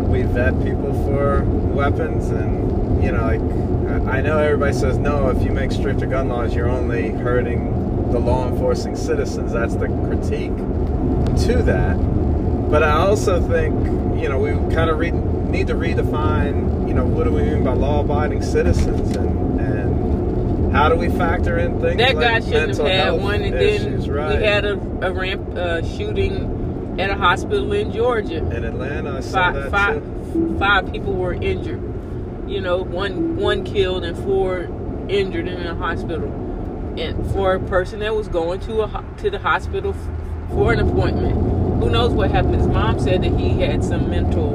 we 0.09 0.23
vet 0.23 0.61
people 0.63 0.93
for 1.05 1.43
weapons, 1.43 2.29
and 2.29 3.01
you 3.03 3.11
know, 3.11 3.21
like 3.23 4.07
I 4.07 4.21
know 4.21 4.37
everybody 4.37 4.73
says 4.73 4.97
no. 4.97 5.29
If 5.29 5.43
you 5.43 5.51
make 5.51 5.71
stricter 5.71 6.07
gun 6.07 6.27
laws, 6.27 6.53
you're 6.53 6.69
only 6.69 7.09
hurting 7.09 8.11
the 8.11 8.19
law 8.19 8.49
enforcing 8.49 8.95
citizens. 8.95 9.53
That's 9.53 9.75
the 9.75 9.87
critique 9.87 10.55
to 11.45 11.63
that. 11.63 12.24
But 12.69 12.83
I 12.83 12.91
also 12.91 13.39
think 13.47 13.73
you 14.21 14.29
know 14.29 14.39
we 14.39 14.51
kind 14.73 14.89
of 14.89 14.97
re- 14.97 15.11
need 15.11 15.67
to 15.67 15.75
redefine. 15.75 16.87
You 16.87 16.93
know, 16.93 17.05
what 17.05 17.25
do 17.25 17.31
we 17.31 17.43
mean 17.43 17.63
by 17.63 17.73
law-abiding 17.73 18.41
citizens 18.41 19.15
and 19.15 19.35
how 20.75 20.89
do 20.89 20.95
we 20.95 21.07
factor 21.09 21.57
in 21.57 21.79
things 21.79 21.97
that 21.97 22.15
like 22.15 22.19
guy 22.19 22.39
shouldn't 22.41 22.77
have 22.77 22.87
had 22.87 23.11
one, 23.11 23.41
and 23.41 23.55
issues, 23.55 24.05
then 24.05 24.13
right. 24.13 24.37
we 24.37 24.43
had 24.43 24.65
a, 24.65 24.73
a 25.07 25.13
ramp 25.13 25.55
uh, 25.55 25.81
shooting 25.81 26.99
at 26.99 27.09
a 27.09 27.15
hospital 27.15 27.71
in 27.71 27.93
Georgia. 27.93 28.37
In 28.37 28.65
Atlanta, 28.65 29.17
I 29.17 29.19
saw 29.21 29.31
five, 29.31 29.53
that 29.55 29.71
five, 29.71 30.03
too. 30.33 30.59
five 30.59 30.91
people 30.91 31.13
were 31.13 31.33
injured. 31.33 31.81
You 32.49 32.59
know, 32.59 32.83
one 32.83 33.37
one 33.37 33.63
killed 33.63 34.03
and 34.03 34.17
four 34.17 34.67
injured 35.07 35.47
in 35.47 35.65
a 35.65 35.75
hospital. 35.75 36.27
And 36.97 37.25
for 37.31 37.55
a 37.55 37.59
person 37.59 37.99
that 37.99 38.13
was 38.13 38.27
going 38.27 38.59
to 38.61 38.81
a 38.81 39.05
to 39.19 39.29
the 39.29 39.39
hospital 39.39 39.93
for 40.49 40.73
an 40.73 40.79
appointment, 40.79 41.35
who 41.79 41.89
knows 41.89 42.11
what 42.11 42.31
happened? 42.31 42.55
His 42.55 42.67
mom 42.67 42.99
said 42.99 43.23
that 43.23 43.31
he 43.37 43.49
had 43.61 43.83
some 43.83 44.09
mental 44.09 44.53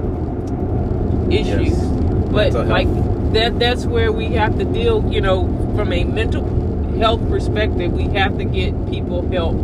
issues, 1.31 1.79
Yes. 1.79 1.85
but 2.31 2.53
Mental 2.53 2.65
like 2.65 2.87
health. 2.89 3.33
that 3.35 3.59
that's 3.59 3.87
where 3.87 4.11
we 4.13 4.27
have 4.27 4.59
to 4.59 4.65
deal. 4.65 5.05
You 5.13 5.21
know, 5.21 5.45
from 5.77 5.93
a 5.93 6.05
mental 6.05 6.45
health 6.99 7.27
perspective, 7.29 7.93
we 7.93 8.05
have 8.19 8.37
to 8.39 8.45
get 8.45 8.73
people 8.91 9.27
help 9.31 9.57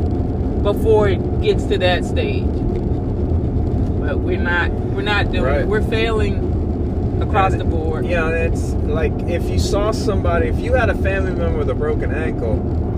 before 0.63 1.09
it 1.09 1.41
gets 1.43 1.65
to 1.65 1.79
that 1.79 2.05
stage. 2.05 2.45
But 2.45 4.19
we're 4.21 4.39
not 4.41 4.71
we're 4.73 5.03
not 5.03 5.33
doing 5.33 5.45
Right. 5.45 5.67
we're 5.67 5.83
failing 5.83 7.19
across 7.21 7.53
And 7.53 7.61
the 7.61 7.65
board. 7.65 8.07
Yeah, 8.07 8.29
it's 8.31 8.73
like 8.85 9.13
if 9.27 9.49
you 9.51 9.59
saw 9.59 9.91
somebody, 9.91 10.49
if 10.49 10.59
you 10.61 10.75
had 10.75 10.91
a 10.91 10.95
family 10.95 11.33
member 11.33 11.59
with 11.59 11.71
a 11.71 11.75
broken 11.75 12.13
ankle, 12.13 12.57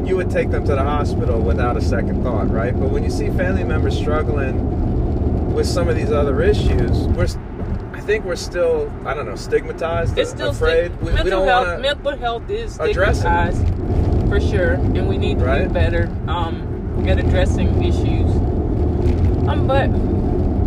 you 0.08 0.16
would 0.16 0.30
take 0.30 0.50
them 0.50 0.64
to 0.64 0.74
the 0.74 0.82
hospital 0.82 1.40
without 1.40 1.76
a 1.76 1.80
second 1.82 2.22
thought, 2.22 2.50
right? 2.50 2.72
But 2.78 2.88
when 2.90 3.04
you 3.04 3.10
see 3.10 3.28
family 3.28 3.62
members 3.64 3.96
struggling 3.96 5.52
with 5.54 5.66
some 5.66 5.88
of 5.88 5.96
these 5.96 6.10
other 6.10 6.40
issues, 6.42 6.90
we're, 7.08 7.26
I 7.92 8.00
think 8.00 8.24
we're 8.24 8.36
still, 8.36 8.90
I 9.04 9.12
don't 9.12 9.26
know, 9.26 9.36
stigmatized, 9.36 10.16
It's 10.16 10.30
still 10.30 10.50
afraid. 10.50 10.92
stig- 10.92 11.00
we, 11.02 11.12
mental 11.12 11.24
we 11.24 11.30
don't 11.30 11.66
health. 11.66 11.80
mental 11.80 12.16
health 12.16 12.50
is 12.50 12.74
stigmatized 12.74 13.66
for 14.28 14.40
sure, 14.40 14.72
and 14.74 15.06
we 15.08 15.18
need 15.18 15.38
to 15.40 15.44
Right. 15.44 15.68
do 15.68 15.74
better 15.74 16.08
um, 16.26 17.04
at 17.06 17.18
addressing 17.18 17.82
issues. 17.82 18.30
Um, 19.48 19.66
but 19.66 19.88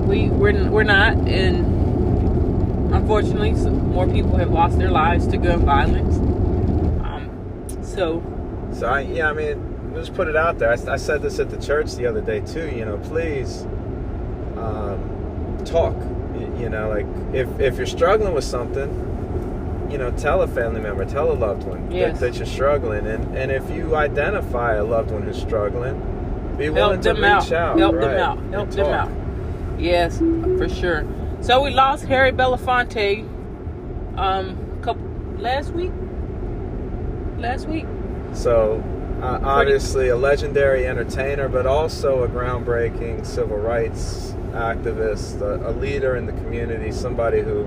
we 0.08 0.30
we're 0.30 0.70
we're 0.70 0.84
not, 0.84 1.14
and 1.28 2.94
unfortunately, 2.94 3.52
more 3.54 4.08
people 4.08 4.36
have 4.38 4.52
lost 4.52 4.78
their 4.78 4.90
lives 4.92 5.28
to 5.28 5.38
gun 5.38 5.60
violence. 5.66 6.18
Um, 6.18 7.30
so 7.84 8.20
So 8.82 8.88
I, 8.88 9.02
yeah, 9.02 9.30
I 9.30 9.34
mean, 9.34 9.94
let's 9.94 10.10
put 10.10 10.28
it 10.28 10.36
out 10.36 10.58
there. 10.58 10.72
I, 10.72 10.94
I 10.94 10.98
said 10.98 11.22
this 11.22 11.38
at 11.38 11.52
the 11.52 11.58
church 11.58 11.94
the 11.94 12.08
other 12.08 12.20
day 12.20 12.40
too. 12.40 12.68
You 12.68 12.84
know, 12.84 12.98
please 12.98 13.62
um, 14.58 15.62
talk. 15.66 15.94
You 16.60 16.68
know, 16.68 16.90
like 16.90 17.06
if 17.32 17.48
if 17.60 17.78
you're 17.78 17.86
struggling 17.86 18.34
with 18.34 18.44
something, 18.44 19.88
you 19.92 20.00
know, 20.00 20.10
tell 20.10 20.42
a 20.42 20.48
family 20.48 20.82
member, 20.82 21.06
tell 21.06 21.32
a 21.32 21.34
loved 21.34 21.62
one 21.62 21.90
that- 21.90 21.96
Yes. 21.96 22.20
that, 22.22 22.38
you're 22.38 22.48
struggling, 22.48 23.06
and 23.06 23.38
and 23.38 23.52
if 23.52 23.70
you 23.70 23.96
identify 23.96 24.74
a 24.74 24.84
loved 24.84 25.12
one 25.12 25.22
who's 25.22 25.40
struggling, 25.40 26.00
be 26.58 26.72
willing 26.72 27.04
help 27.04 27.04
to 27.04 27.14
them 27.14 27.18
reach 27.18 27.52
out. 27.52 27.54
out. 27.54 27.78
Help 27.78 27.94
right, 27.98 28.02
them 28.02 28.20
out. 28.20 28.40
Help 28.52 28.72
them 28.72 28.86
talk. 28.86 29.10
out. 29.10 29.80
Yes, 29.80 30.18
for 30.18 30.68
sure. 30.68 31.06
So 31.42 31.62
we 31.62 31.70
lost 31.70 32.06
Harry 32.06 32.32
Belafonte 32.32 33.28
um 34.18 34.58
couple 34.82 35.04
last 35.38 35.70
week. 35.70 35.92
Last 37.38 37.68
week. 37.68 37.86
So, 38.34 38.84
uh, 39.22 39.40
obviously, 39.44 40.10
a 40.10 40.16
legendary 40.16 40.88
entertainer, 40.88 41.48
but 41.48 41.66
also 41.66 42.24
a 42.24 42.28
groundbreaking 42.28 43.26
civil 43.26 43.58
rights 43.58 44.34
activist, 44.52 45.42
a, 45.42 45.70
a 45.70 45.72
leader 45.72 46.16
in 46.16 46.26
the 46.26 46.34
community, 46.34 46.92
somebody 46.92 47.42
who 47.42 47.64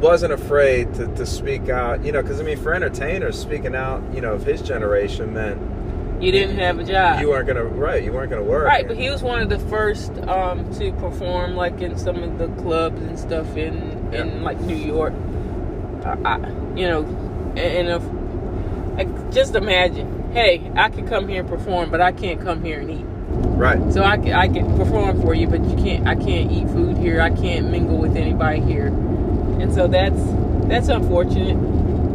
wasn't 0.00 0.32
afraid 0.32 0.92
to, 0.94 1.06
to 1.14 1.26
speak 1.26 1.68
out. 1.68 2.04
You 2.04 2.12
know, 2.12 2.22
because 2.22 2.40
I 2.40 2.44
mean, 2.44 2.58
for 2.58 2.74
entertainers, 2.74 3.38
speaking 3.38 3.74
out, 3.74 4.02
you 4.14 4.20
know, 4.20 4.32
of 4.34 4.44
his 4.44 4.62
generation 4.62 5.32
meant 5.34 5.60
You 6.22 6.32
didn't 6.32 6.58
have 6.58 6.78
a 6.78 6.84
job. 6.84 7.20
you 7.20 7.28
weren't 7.28 7.46
gonna 7.46 7.64
right, 7.64 8.02
you 8.02 8.12
weren't 8.12 8.30
gonna 8.30 8.42
work. 8.42 8.66
Right, 8.66 8.86
but 8.86 8.96
he 8.96 9.10
was 9.10 9.22
one 9.22 9.40
of 9.40 9.48
the 9.48 9.58
first 9.58 10.10
um, 10.28 10.72
to 10.78 10.92
perform 10.94 11.54
like 11.54 11.80
in 11.80 11.98
some 11.98 12.22
of 12.22 12.38
the 12.38 12.48
clubs 12.62 13.00
and 13.02 13.18
stuff 13.18 13.56
in 13.56 13.74
in 14.14 14.42
like 14.42 14.60
New 14.60 14.76
York. 14.76 15.12
I, 16.04 16.16
I, 16.24 16.36
you 16.74 16.88
know, 16.88 17.04
and 17.56 17.88
if 17.88 18.02
like, 18.02 18.21
just 19.30 19.54
imagine, 19.54 20.32
hey, 20.32 20.70
I 20.76 20.88
can 20.90 21.08
come 21.08 21.28
here 21.28 21.40
and 21.40 21.48
perform, 21.48 21.90
but 21.90 22.00
I 22.00 22.12
can't 22.12 22.40
come 22.40 22.62
here 22.62 22.80
and 22.80 22.90
eat. 22.90 23.04
right, 23.58 23.92
So 23.92 24.02
I 24.02 24.16
can, 24.16 24.32
I 24.32 24.48
can 24.48 24.76
perform 24.76 25.20
for 25.20 25.34
you, 25.34 25.46
but 25.46 25.64
you 25.64 25.76
can't. 25.76 26.06
I 26.06 26.14
can't 26.14 26.50
eat 26.52 26.68
food 26.68 26.96
here. 26.98 27.20
I 27.20 27.30
can't 27.30 27.70
mingle 27.70 27.98
with 27.98 28.16
anybody 28.16 28.60
here, 28.60 28.88
and 28.88 29.72
so 29.72 29.86
that's 29.86 30.20
that's 30.68 30.88
unfortunate. 30.88 31.56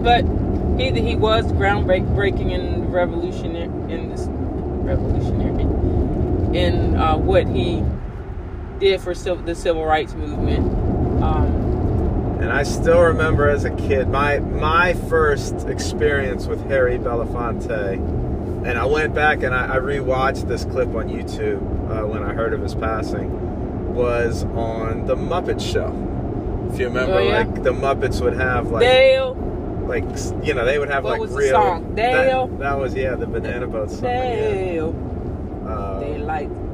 But 0.04 0.24
he 0.80 0.92
he 1.02 1.16
was 1.16 1.46
groundbreaking 1.54 2.54
and 2.54 2.94
revolutionary 2.94 3.66
in 3.92 4.10
this 4.10 4.28
revolutionary 4.30 5.64
in 6.58 6.96
uh, 6.96 7.18
what 7.18 7.48
he 7.48 7.84
did 8.80 9.02
for 9.02 9.14
civ- 9.14 9.46
the 9.46 9.56
civil 9.56 9.86
rights 9.86 10.14
movement. 10.14 10.66
Um, 11.24 11.67
and 12.40 12.52
I 12.52 12.64
still 12.64 13.02
remember 13.02 13.50
as 13.50 13.64
a 13.66 13.72
kid 13.72 14.08
my 14.10 14.40
my 14.40 14.94
first 14.94 15.68
experience 15.68 16.48
with 16.48 16.64
Harry 16.68 16.98
Belafonte, 16.98 17.94
and 18.66 18.78
I 18.78 18.86
went 18.86 19.14
back 19.14 19.44
and 19.44 19.54
I, 19.56 19.76
I 19.76 19.80
rewatched 19.80 20.48
this 20.48 20.64
clip 20.66 20.90
on 20.90 21.10
YouTube 21.10 21.62
uh, 21.90 22.06
when 22.06 22.24
I 22.24 22.34
heard 22.34 22.54
of 22.54 22.62
his 22.62 22.76
passing. 22.76 23.46
Was 23.96 24.44
on 24.44 25.06
the 25.08 25.16
Muppet 25.16 25.60
Show. 25.60 25.92
If 26.72 26.80
you 26.80 26.86
remember, 26.88 27.16
Oh, 27.16 27.20
yeah. 27.20 27.38
like 27.40 27.64
the 27.64 27.72
Muppets 27.72 28.22
would 28.22 28.34
have 28.36 28.70
like 28.70 28.82
Day-O, 28.82 29.32
like 29.88 30.04
you 30.46 30.54
know 30.54 30.66
they 30.66 30.78
would 30.78 30.90
have 30.90 31.04
What 31.04 31.14
like 31.14 31.22
was 31.22 31.32
the 31.32 31.38
real 31.38 31.52
song? 31.52 31.96
that- 31.96 32.26
Day-O? 32.26 32.48
That, 32.60 32.78
was 32.78 32.94
yeah 32.94 33.16
the 33.16 33.26
Banana 33.26 33.66
Boat 33.66 33.90
song. 33.90 34.04
Yeah. 34.04 34.22
Day-O, 34.52 34.90
Uh, 35.66 36.00
daylight 36.02 36.50
come. 36.50 36.67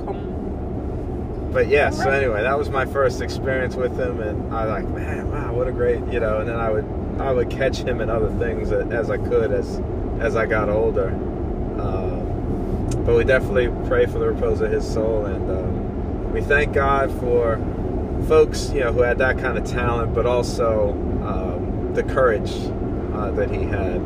But 1.54 1.68
yeah, 1.68 1.92
so 1.92 2.10
anyway, 2.10 2.42
that 2.42 2.58
was 2.58 2.72
my 2.72 2.84
first 2.84 3.22
experience 3.22 3.76
with 3.76 3.96
him, 3.96 4.20
and 4.22 4.52
I 4.52 4.66
like, 4.66 4.88
man, 4.90 5.30
wow, 5.32 5.54
what 5.54 5.68
a 5.68 5.72
great, 5.72 6.00
you 6.12 6.20
know. 6.20 6.40
And 6.40 6.50
then 6.50 6.60
I 6.60 6.72
would, 6.72 6.86
I 7.20 7.32
would 7.32 7.52
catch 7.52 7.78
him 7.78 8.02
in 8.02 8.10
other 8.10 8.32
things 8.40 8.72
as 8.72 9.12
I 9.12 9.18
could 9.18 9.52
as, 9.52 9.80
as 10.20 10.36
I 10.36 10.48
got 10.48 10.68
older. 10.68 11.10
Um, 11.10 12.90
but 13.06 13.16
we 13.16 13.24
definitely 13.24 13.68
pray 13.88 14.08
for 14.08 14.18
the 14.18 14.30
repose 14.30 14.62
of 14.62 14.72
his 14.72 14.92
soul, 14.92 15.26
and 15.28 15.52
um, 15.52 16.34
we 16.34 16.42
thank 16.42 16.74
God 16.74 17.12
for 17.20 17.58
folks, 18.28 18.72
you 18.72 18.80
know, 18.80 18.92
who 18.92 19.02
had 19.02 19.20
that 19.20 19.38
kind 19.38 19.56
of 19.56 19.64
talent, 19.64 20.16
but 20.16 20.26
also 20.26 20.90
um, 21.24 21.94
the 21.94 22.02
courage 22.02 22.52
uh, 23.14 23.30
that 23.32 23.52
he 23.52 23.62
had 23.62 24.02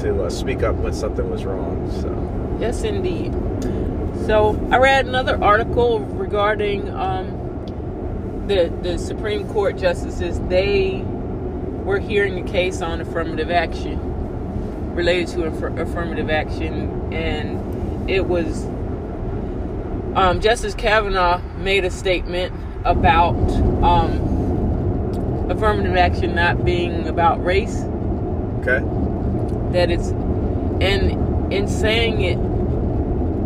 to 0.00 0.24
uh, 0.24 0.30
speak 0.30 0.62
up 0.62 0.76
when 0.76 0.94
something 0.94 1.28
was 1.28 1.44
wrong. 1.44 1.90
So. 2.00 2.56
Yes, 2.58 2.84
indeed. 2.84 3.34
So 4.26 4.58
I 4.70 4.78
read 4.78 5.06
another 5.06 5.42
article 5.42 6.00
regarding 6.00 6.88
um, 6.90 8.44
the 8.46 8.72
the 8.82 8.98
Supreme 8.98 9.46
Court 9.48 9.76
justices. 9.76 10.40
They 10.48 11.02
were 11.04 11.98
hearing 11.98 12.38
a 12.38 12.50
case 12.50 12.80
on 12.80 13.02
affirmative 13.02 13.50
action 13.50 14.00
related 14.94 15.28
to 15.34 15.44
aff- 15.46 15.78
affirmative 15.78 16.30
action, 16.30 17.12
and 17.12 18.08
it 18.10 18.26
was 18.26 18.64
um, 20.16 20.40
Justice 20.40 20.74
Kavanaugh 20.74 21.42
made 21.58 21.84
a 21.84 21.90
statement 21.90 22.54
about 22.86 23.34
um, 23.82 25.50
affirmative 25.50 25.96
action 25.96 26.34
not 26.34 26.64
being 26.64 27.08
about 27.08 27.44
race 27.44 27.82
Okay. 28.60 28.80
that 29.72 29.90
it's 29.90 30.08
and 30.82 31.52
in 31.52 31.68
saying 31.68 32.22
it 32.22 32.38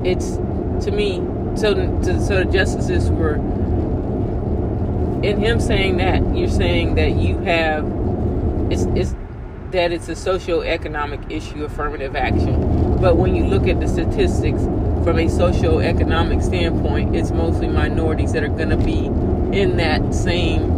it's 0.06 0.38
to 0.82 0.90
me 0.90 1.16
so 1.56 1.74
to, 1.74 2.20
so 2.26 2.44
the 2.44 2.44
justices 2.46 3.10
were 3.10 3.36
in 5.22 5.38
him 5.40 5.60
saying 5.60 5.96
that 5.98 6.22
you're 6.36 6.48
saying 6.48 6.94
that 6.94 7.12
you 7.16 7.38
have 7.38 7.84
it's 8.70 8.84
it's 8.94 9.14
that 9.72 9.92
it's 9.92 10.08
a 10.08 10.16
socio-economic 10.16 11.20
issue 11.30 11.64
affirmative 11.64 12.16
action 12.16 12.96
but 13.00 13.16
when 13.16 13.34
you 13.34 13.44
look 13.44 13.66
at 13.68 13.80
the 13.80 13.88
statistics 13.88 14.62
from 15.04 15.18
a 15.18 15.28
socio-economic 15.28 16.42
standpoint 16.42 17.14
it's 17.16 17.30
mostly 17.32 17.68
minorities 17.68 18.32
that 18.32 18.44
are 18.44 18.48
going 18.48 18.70
to 18.70 18.76
be 18.76 19.06
in 19.58 19.76
that 19.76 20.14
same 20.14 20.76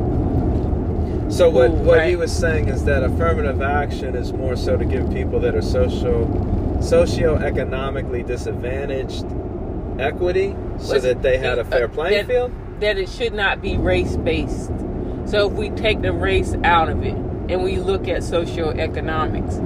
So 1.30 1.48
what 1.50 1.70
what 1.72 1.98
right? 1.98 2.10
he 2.10 2.16
was 2.16 2.32
saying 2.36 2.68
is 2.68 2.84
that 2.84 3.02
affirmative 3.04 3.62
action 3.62 4.16
is 4.16 4.32
more 4.32 4.56
so 4.56 4.76
to 4.76 4.84
give 4.84 5.10
people 5.12 5.40
that 5.40 5.54
are 5.54 5.62
social 5.62 6.26
socioeconomically 6.80 8.26
disadvantaged 8.26 9.24
equity 10.00 10.56
so 10.78 10.94
was, 10.94 11.02
that 11.02 11.22
they 11.22 11.38
had 11.38 11.58
a 11.58 11.64
fair 11.64 11.84
uh, 11.84 11.88
playing 11.88 12.26
that, 12.26 12.26
field? 12.26 12.52
That 12.80 12.98
it 12.98 13.08
should 13.08 13.34
not 13.34 13.60
be 13.60 13.76
race 13.76 14.16
based. 14.16 14.72
So 15.26 15.48
if 15.48 15.52
we 15.52 15.70
take 15.70 16.02
the 16.02 16.12
race 16.12 16.54
out 16.64 16.88
of 16.88 17.04
it 17.04 17.14
and 17.14 17.62
we 17.62 17.76
look 17.76 18.08
at 18.08 18.22
socioeconomics 18.22 19.58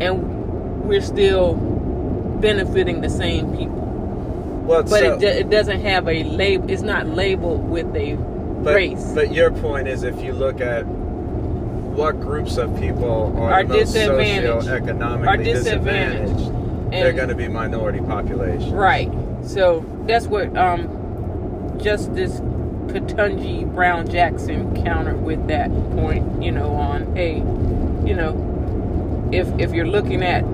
and 0.00 0.84
we're 0.84 1.02
still 1.02 1.54
benefiting 2.40 3.00
the 3.00 3.10
same 3.10 3.56
people. 3.56 3.82
Well, 4.64 4.82
but 4.82 5.00
so, 5.00 5.14
it, 5.14 5.22
it 5.22 5.50
doesn't 5.50 5.80
have 5.80 6.08
a 6.08 6.22
label. 6.24 6.70
It's 6.70 6.82
not 6.82 7.06
labeled 7.06 7.68
with 7.68 7.94
a 7.96 8.14
but, 8.14 8.74
race. 8.74 9.12
But 9.12 9.32
your 9.32 9.50
point 9.50 9.88
is, 9.88 10.04
if 10.04 10.22
you 10.22 10.32
look 10.32 10.60
at 10.60 10.86
what 10.86 12.20
groups 12.20 12.56
of 12.56 12.78
people 12.78 13.36
are, 13.36 13.52
are 13.52 13.64
most 13.64 13.94
socioeconomically 13.94 15.26
are 15.26 15.36
disadvantaged, 15.36 16.28
disadvantaged 16.34 16.61
they're 16.92 17.12
going 17.12 17.28
to 17.28 17.34
be 17.34 17.48
minority 17.48 18.00
population. 18.00 18.72
Right. 18.72 19.10
So 19.44 19.84
that's 20.06 20.26
what 20.26 20.56
um, 20.56 21.78
Justice 21.80 22.40
Ketanji 22.88 23.72
Brown 23.74 24.08
Jackson 24.08 24.84
countered 24.84 25.22
with 25.22 25.48
that 25.48 25.70
point. 25.92 26.42
You 26.42 26.52
know, 26.52 26.72
on 26.72 27.16
a, 27.16 27.36
you 28.06 28.14
know, 28.14 29.30
if 29.32 29.48
if 29.58 29.72
you're 29.72 29.86
looking 29.86 30.22
at 30.22 30.44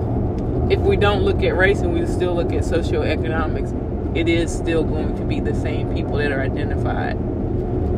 if 0.71 0.79
we 0.79 0.95
don't 0.95 1.23
look 1.23 1.43
at 1.43 1.57
race 1.57 1.79
and 1.81 1.93
we 1.93 2.05
still 2.07 2.35
look 2.35 2.53
at 2.53 2.63
socioeconomics, 2.63 4.15
it 4.15 4.29
is 4.29 4.55
still 4.55 4.83
going 4.83 5.15
to 5.17 5.23
be 5.23 5.39
the 5.39 5.55
same 5.55 5.93
people 5.93 6.17
that 6.17 6.31
are 6.31 6.41
identified. 6.41 7.15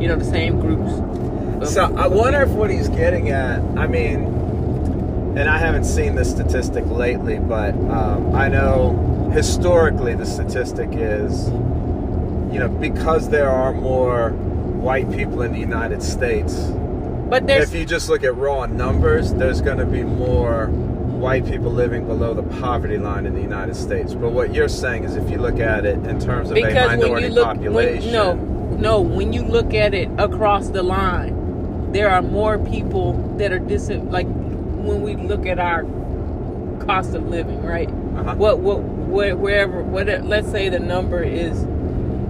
You 0.00 0.08
know, 0.08 0.16
the 0.16 0.24
same 0.24 0.58
groups. 0.58 1.72
So 1.72 1.84
I 1.96 2.08
wonder 2.08 2.42
if 2.42 2.48
what 2.50 2.70
he's 2.70 2.88
getting 2.88 3.28
at, 3.28 3.60
I 3.78 3.86
mean, 3.86 4.41
and 5.36 5.48
I 5.48 5.58
haven't 5.58 5.84
seen 5.84 6.14
the 6.14 6.24
statistic 6.24 6.84
lately, 6.86 7.38
but 7.38 7.74
um, 7.74 8.34
I 8.34 8.48
know 8.48 9.30
historically 9.32 10.14
the 10.14 10.26
statistic 10.26 10.90
is, 10.92 11.46
you 11.46 12.58
know, 12.58 12.68
because 12.68 13.30
there 13.30 13.48
are 13.48 13.72
more 13.72 14.30
white 14.30 15.10
people 15.10 15.42
in 15.42 15.52
the 15.52 15.58
United 15.58 16.02
States. 16.02 16.54
But 17.30 17.48
if 17.48 17.72
you 17.74 17.86
just 17.86 18.10
look 18.10 18.24
at 18.24 18.36
raw 18.36 18.66
numbers, 18.66 19.32
there's 19.32 19.62
going 19.62 19.78
to 19.78 19.86
be 19.86 20.02
more 20.02 20.66
white 20.66 21.46
people 21.46 21.72
living 21.72 22.06
below 22.06 22.34
the 22.34 22.42
poverty 22.60 22.98
line 22.98 23.24
in 23.24 23.34
the 23.34 23.40
United 23.40 23.74
States. 23.74 24.12
But 24.12 24.32
what 24.32 24.52
you're 24.52 24.68
saying 24.68 25.04
is 25.04 25.16
if 25.16 25.30
you 25.30 25.38
look 25.38 25.60
at 25.60 25.86
it 25.86 25.94
in 26.06 26.20
terms 26.20 26.50
of 26.50 26.56
because 26.56 26.92
a 26.92 26.96
minority 26.96 27.30
look, 27.30 27.44
population. 27.44 28.12
When, 28.12 28.12
no, 28.12 28.34
no, 28.76 29.00
when 29.00 29.32
you 29.32 29.42
look 29.42 29.72
at 29.72 29.94
it 29.94 30.10
across 30.18 30.68
the 30.68 30.82
line, 30.82 31.92
there 31.92 32.10
are 32.10 32.20
more 32.20 32.58
people 32.58 33.12
that 33.38 33.52
are 33.52 33.58
dis 33.58 33.88
like 33.88 34.26
when 34.82 35.02
we 35.02 35.16
look 35.16 35.46
at 35.46 35.58
our 35.58 35.82
cost 36.84 37.14
of 37.14 37.28
living, 37.28 37.62
right? 37.62 37.88
Uh-huh. 37.88 38.34
What 38.34 38.58
what 38.60 38.82
wherever 39.38 39.82
what 39.82 40.06
let's 40.24 40.50
say 40.50 40.68
the 40.68 40.80
number 40.80 41.22
is 41.22 41.64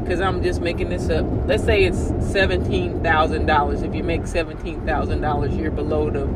because 0.02 0.21
I'm 0.21 0.42
just 0.42 0.61
making 0.61 0.88
this 0.88 1.09
up. 1.09 1.25
Let's 1.47 1.64
say 1.64 1.85
it's 1.85 2.12
seventeen 2.30 3.02
thousand 3.02 3.47
dollars. 3.47 3.82
If 3.82 3.94
you 3.94 4.02
make 4.02 4.26
seventeen 4.26 4.85
thousand 4.85 5.21
dollars, 5.21 5.54
you're 5.54 5.71
below 5.71 6.11
the 6.11 6.26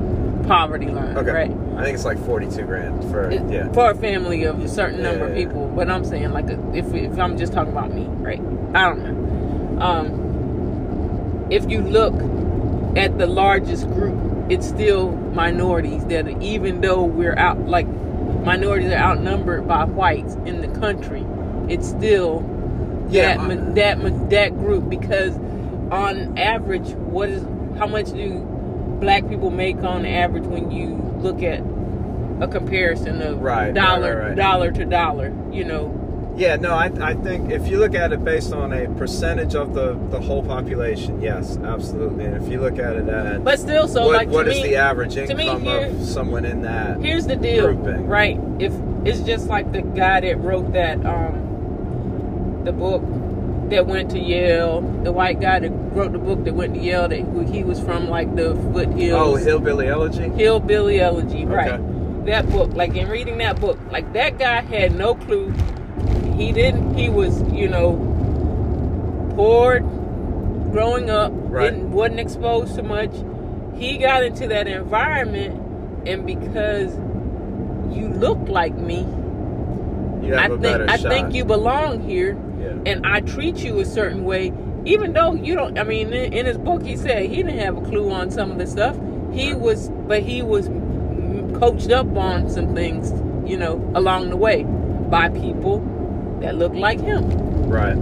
poverty 0.46 0.86
line, 0.86 1.16
okay. 1.18 1.30
right? 1.30 1.50
I 1.76 1.82
think 1.82 1.94
it's 1.94 2.04
like 2.04 2.24
forty-two 2.24 2.62
grand 2.62 3.02
for 3.10 3.30
it, 3.30 3.42
yeah 3.50 3.70
for 3.72 3.90
a 3.90 3.94
family 3.94 4.44
of 4.44 4.62
a 4.62 4.68
certain 4.68 5.02
number 5.02 5.28
yeah, 5.28 5.34
yeah, 5.34 5.42
of 5.42 5.48
people. 5.48 5.72
But 5.74 5.90
I'm 5.90 6.04
saying 6.04 6.30
like 6.30 6.46
if 6.74 6.92
if 6.94 7.18
I'm 7.18 7.36
just 7.36 7.52
talking 7.52 7.72
about 7.72 7.92
me, 7.92 8.04
right? 8.04 8.40
I 8.74 8.88
don't 8.88 9.02
know. 9.02 9.82
Um, 9.82 11.46
if 11.50 11.68
you 11.70 11.82
look 11.82 12.14
at 12.96 13.18
the 13.18 13.26
largest 13.26 13.86
group, 13.88 14.16
it's 14.48 14.66
still 14.66 15.12
minorities 15.12 16.04
that 16.06 16.28
even 16.42 16.80
though 16.80 17.04
we're 17.04 17.36
out 17.36 17.58
like 17.66 17.86
minorities 17.86 18.90
are 18.92 18.96
outnumbered 18.96 19.66
by 19.66 19.84
whites 19.84 20.34
in 20.46 20.60
the 20.60 20.68
country, 20.78 21.24
it's 21.68 21.88
still 21.88 22.44
yeah, 23.08 23.36
that 23.36 23.58
uh, 23.58 23.74
that 23.74 24.30
that 24.30 24.58
group 24.58 24.88
because 24.88 25.36
on 25.90 26.36
average, 26.38 26.88
what 26.90 27.28
is 27.28 27.42
how 27.78 27.86
much 27.86 28.12
do 28.12 28.40
black 29.00 29.28
people 29.28 29.50
make 29.50 29.76
on 29.82 30.06
average 30.06 30.44
when 30.44 30.70
you 30.70 30.96
look 31.18 31.42
at 31.42 31.60
a 32.40 32.48
comparison 32.48 33.22
of 33.22 33.40
right, 33.40 33.74
dollar 33.74 34.16
right, 34.16 34.28
right, 34.28 34.36
dollar 34.36 34.70
to 34.70 34.84
dollar 34.84 35.34
you 35.50 35.64
know 35.64 35.88
yeah 36.36 36.56
no 36.56 36.72
I, 36.72 36.90
I 37.00 37.14
think 37.14 37.50
if 37.50 37.66
you 37.66 37.78
look 37.78 37.94
at 37.94 38.12
it 38.12 38.24
based 38.24 38.52
on 38.52 38.72
a 38.72 38.88
percentage 38.96 39.54
of 39.54 39.74
the 39.74 39.94
the 40.10 40.20
whole 40.20 40.42
population 40.42 41.20
yes 41.20 41.56
absolutely 41.58 42.26
and 42.26 42.42
if 42.42 42.50
you 42.50 42.60
look 42.60 42.78
at 42.78 42.96
it 42.96 43.08
at 43.08 43.42
but 43.42 43.58
still 43.58 43.88
so 43.88 44.06
what, 44.06 44.16
like 44.16 44.28
what 44.28 44.48
is 44.48 44.56
me, 44.56 44.70
the 44.70 44.76
average 44.76 45.16
income 45.16 45.62
here, 45.62 45.86
of 45.86 46.04
someone 46.04 46.44
in 46.44 46.62
that 46.62 47.00
here's 47.00 47.26
the 47.26 47.36
deal 47.36 47.72
grouping. 47.72 48.06
right 48.06 48.38
if 48.58 48.72
it's 49.04 49.20
just 49.20 49.46
like 49.46 49.72
the 49.72 49.82
guy 49.82 50.20
that 50.20 50.38
wrote 50.38 50.72
that 50.72 51.04
um 51.06 52.62
the 52.64 52.72
book 52.72 53.02
that 53.70 53.86
went 53.86 54.10
to 54.10 54.18
Yale, 54.18 54.80
the 55.02 55.12
white 55.12 55.40
guy 55.40 55.60
that 55.60 55.70
wrote 55.70 56.12
the 56.12 56.18
book 56.18 56.44
that 56.44 56.54
went 56.54 56.74
to 56.74 56.80
Yale, 56.80 57.08
that 57.08 57.48
he 57.48 57.64
was 57.64 57.80
from 57.80 58.08
like 58.08 58.34
the 58.36 58.54
foothills. 58.54 59.12
Oh, 59.12 59.34
Hillbilly 59.36 59.88
Elegy. 59.88 60.28
Hillbilly 60.30 61.00
Elegy, 61.00 61.44
right? 61.44 61.72
Okay. 61.72 62.30
That 62.30 62.48
book, 62.50 62.72
like 62.74 62.94
in 62.96 63.08
reading 63.08 63.38
that 63.38 63.60
book, 63.60 63.78
like 63.90 64.12
that 64.12 64.38
guy 64.38 64.60
had 64.62 64.96
no 64.96 65.14
clue. 65.14 65.54
He 66.36 66.52
didn't. 66.52 66.96
He 66.96 67.08
was, 67.08 67.42
you 67.52 67.68
know, 67.68 67.96
poor 69.34 69.80
growing 70.70 71.08
up. 71.10 71.32
Right. 71.34 71.70
Didn't 71.70 71.92
wasn't 71.92 72.20
exposed 72.20 72.74
to 72.76 72.82
much. 72.82 73.12
He 73.76 73.98
got 73.98 74.22
into 74.22 74.46
that 74.48 74.66
environment, 74.66 76.06
and 76.06 76.26
because 76.26 76.94
you 77.94 78.08
look 78.08 78.38
like 78.48 78.74
me, 78.76 79.06
I 80.34 80.48
think 80.48 80.90
I 80.90 80.96
think 80.96 81.34
you 81.34 81.44
belong 81.44 82.06
here 82.06 82.32
and 82.86 83.06
I 83.06 83.20
treat 83.20 83.58
you 83.58 83.80
a 83.80 83.84
certain 83.84 84.24
way, 84.24 84.52
even 84.84 85.12
though 85.12 85.34
you 85.34 85.54
don't. 85.54 85.78
I 85.78 85.84
mean, 85.84 86.12
in, 86.12 86.32
in 86.32 86.46
his 86.46 86.58
book, 86.58 86.82
he 86.82 86.96
said 86.96 87.22
he 87.26 87.36
didn't 87.36 87.58
have 87.58 87.76
a 87.76 87.80
clue 87.80 88.10
on 88.10 88.30
some 88.30 88.50
of 88.50 88.58
the 88.58 88.66
stuff. 88.66 88.96
He 89.32 89.54
was, 89.54 89.90
but 90.06 90.22
he 90.22 90.42
was 90.42 90.68
coached 91.58 91.90
up 91.90 92.06
on 92.16 92.48
some 92.50 92.74
things, 92.74 93.10
you 93.48 93.56
know, 93.56 93.76
along 93.94 94.30
the 94.30 94.36
way 94.36 94.64
by 94.64 95.28
people 95.28 95.80
that 96.40 96.56
looked 96.56 96.76
like 96.76 97.00
him. 97.00 97.24
Right. 97.68 97.96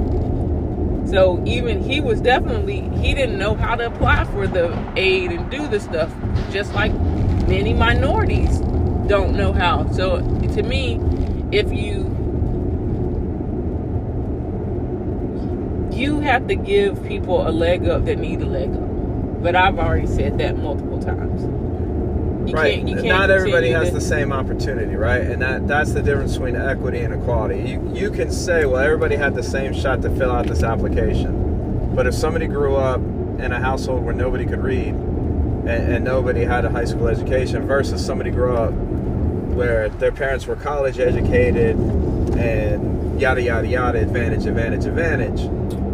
So 1.09 1.43
even 1.47 1.83
he 1.83 2.01
was 2.01 2.21
definitely 2.21 2.81
he 2.99 3.15
didn't 3.15 3.39
know 3.39 3.55
how 3.55 3.77
to 3.77 3.87
apply 3.87 4.25
for 4.25 4.47
the 4.47 4.77
aid 4.97 5.33
and 5.33 5.51
do 5.51 5.69
the 5.69 5.79
stuff, 5.79 6.13
just 6.51 6.73
like 6.75 6.93
many 7.47 7.75
minorities 7.75 8.59
don't 9.07 9.37
know 9.37 9.53
how. 9.53 9.91
So 9.93 10.21
to 10.55 10.63
me, 10.63 11.01
if 11.53 11.73
you 11.73 12.11
you 15.93 16.21
have 16.21 16.49
to 16.49 16.57
give 16.57 17.03
people 17.05 17.47
a 17.47 17.51
leg 17.51 17.87
up 17.87 18.05
that 18.07 18.19
need 18.19 18.41
a 18.41 18.47
leg 18.47 18.71
up. 18.75 19.43
But 19.43 19.55
I've 19.55 19.79
already 19.79 20.07
said 20.07 20.39
that 20.39 20.57
multiple 20.57 21.01
times. 21.01 21.64
You 22.47 22.55
right. 22.55 22.75
Can't, 22.77 22.89
can't 22.89 23.05
Not 23.05 23.31
everybody 23.31 23.71
has 23.71 23.89
to... 23.89 23.95
the 23.95 24.01
same 24.01 24.33
opportunity, 24.33 24.95
right? 24.97 25.23
And 25.23 25.41
that 25.43 25.67
that's 25.67 25.93
the 25.93 26.03
difference 26.03 26.35
between 26.35 26.57
equity 26.57 27.01
and 27.01 27.15
equality. 27.15 27.71
You 27.71 27.93
you 27.95 28.11
can 28.11 28.31
say, 28.31 28.65
well, 28.65 28.83
everybody 28.83 29.17
had 29.17 29.35
the 29.35 29.43
same 29.43 29.73
shot 29.73 30.03
to 30.03 30.11
fill 30.11 30.31
out 30.31 30.47
this 30.47 30.63
application, 30.63 31.95
but 31.95 32.07
if 32.07 32.15
somebody 32.15 32.47
grew 32.47 32.77
up 32.77 33.01
in 33.01 33.53
a 33.53 33.61
household 33.61 34.05
where 34.05 34.15
nobody 34.15 34.47
could 34.47 34.63
read 34.63 34.95
and, 34.95 35.69
and 35.69 36.05
nobody 36.05 36.45
had 36.45 36.65
a 36.65 36.71
high 36.71 36.85
school 36.85 37.09
education, 37.09 37.67
versus 37.67 38.05
somebody 38.05 38.31
grew 38.31 38.55
up 38.55 38.73
where 38.73 39.89
their 39.89 40.13
parents 40.13 40.47
were 40.47 40.57
college 40.57 40.99
educated 40.99 41.77
and 42.37 43.21
yada 43.21 43.43
yada 43.43 43.67
yada, 43.67 44.01
advantage, 44.01 44.47
advantage, 44.47 44.85
advantage 44.85 45.41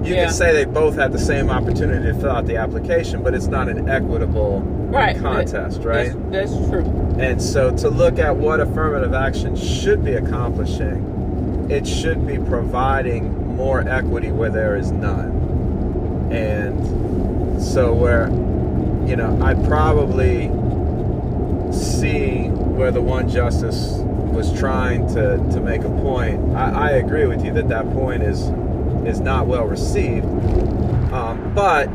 you 0.03 0.15
yeah. 0.15 0.25
can 0.25 0.33
say 0.33 0.53
they 0.55 0.65
both 0.65 0.95
had 0.95 1.13
the 1.13 1.19
same 1.19 1.51
opportunity 1.51 2.07
to 2.07 2.15
fill 2.15 2.31
out 2.31 2.47
the 2.47 2.57
application, 2.57 3.23
but 3.23 3.35
it's 3.35 3.49
not 3.49 3.69
an 3.69 3.91
equitable 3.91 4.61
right. 4.91 5.17
contest, 5.19 5.83
right? 5.83 6.13
That's, 6.31 6.53
that's 6.53 6.69
true. 6.69 6.85
And 7.19 7.41
so 7.41 7.75
to 7.77 7.91
look 7.91 8.19
at 8.19 8.37
what 8.37 8.61
affirmative 8.61 9.15
action 9.15 9.57
should 9.57 10.05
be 10.05 10.15
accomplishing, 10.15 11.69
it 11.71 11.87
should 11.87 12.27
be 12.27 12.39
providing 12.39 13.57
more 13.57 13.87
equity 13.89 14.31
where 14.31 14.51
there 14.51 14.77
is 14.77 14.91
none. 14.91 16.29
And 16.33 17.63
so 17.63 17.93
where, 17.93 18.29
you 19.09 19.17
know, 19.17 19.39
I 19.43 19.55
probably 19.67 20.49
see 21.73 22.49
where 22.49 22.91
the 22.91 23.03
one 23.03 23.29
justice 23.29 23.99
was 23.99 24.53
trying 24.59 25.07
to, 25.09 25.37
to 25.53 25.61
make 25.61 25.83
a 25.83 25.89
point. 25.89 26.57
I, 26.57 26.89
I 26.89 26.91
agree 26.93 27.27
with 27.27 27.45
you 27.45 27.53
that 27.55 27.69
that 27.69 27.91
point 27.93 28.23
is 28.23 28.51
is 29.07 29.21
not 29.21 29.47
well 29.47 29.65
received. 29.65 30.27
Um, 31.13 31.53
but 31.55 31.91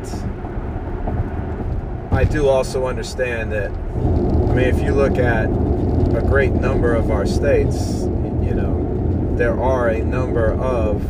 I 2.15 2.23
do 2.23 2.47
also 2.47 2.88
understand 2.88 3.51
that, 3.51 3.69
I 3.71 4.56
mean, 4.56 4.60
if 4.60 4.82
you 4.82 4.93
look 4.93 5.17
at 5.17 5.47
a 5.47 6.23
great 6.25 6.54
number 6.54 6.95
of 6.95 7.12
our 7.12 7.25
states, 7.25 8.04
you 8.41 8.54
know, 8.54 9.36
there 9.36 9.60
are 9.60 9.89
a 9.89 10.01
number 10.01 10.54
of, 10.54 11.04